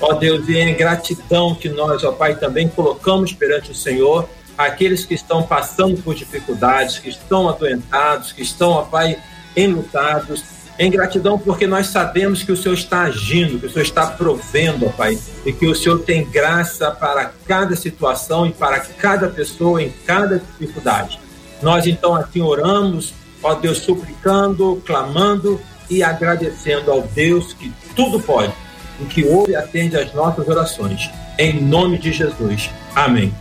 [0.00, 4.26] Ó Deus, e em gratidão que nós, ó Pai, também colocamos perante o Senhor
[4.56, 9.18] aqueles que estão passando por dificuldades, que estão adoentados, que estão, ó Pai,
[9.54, 10.42] enlutados,
[10.78, 14.86] em gratidão porque nós sabemos que o Senhor está agindo, que o Senhor está provendo,
[14.86, 19.82] ó Pai, e que o Senhor tem graça para cada situação e para cada pessoa
[19.82, 21.19] em cada dificuldade.
[21.62, 28.52] Nós então aqui oramos, ó Deus, suplicando, clamando e agradecendo ao Deus que tudo pode
[29.00, 31.10] e que ouve e atende às nossas orações.
[31.38, 32.70] Em nome de Jesus.
[32.94, 33.34] Amém.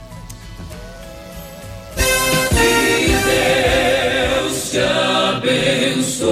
[3.25, 6.29] Deus te abençoe.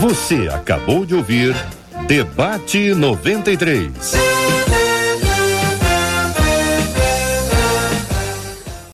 [0.00, 1.54] Você acabou de ouvir
[2.06, 4.12] Debate 93.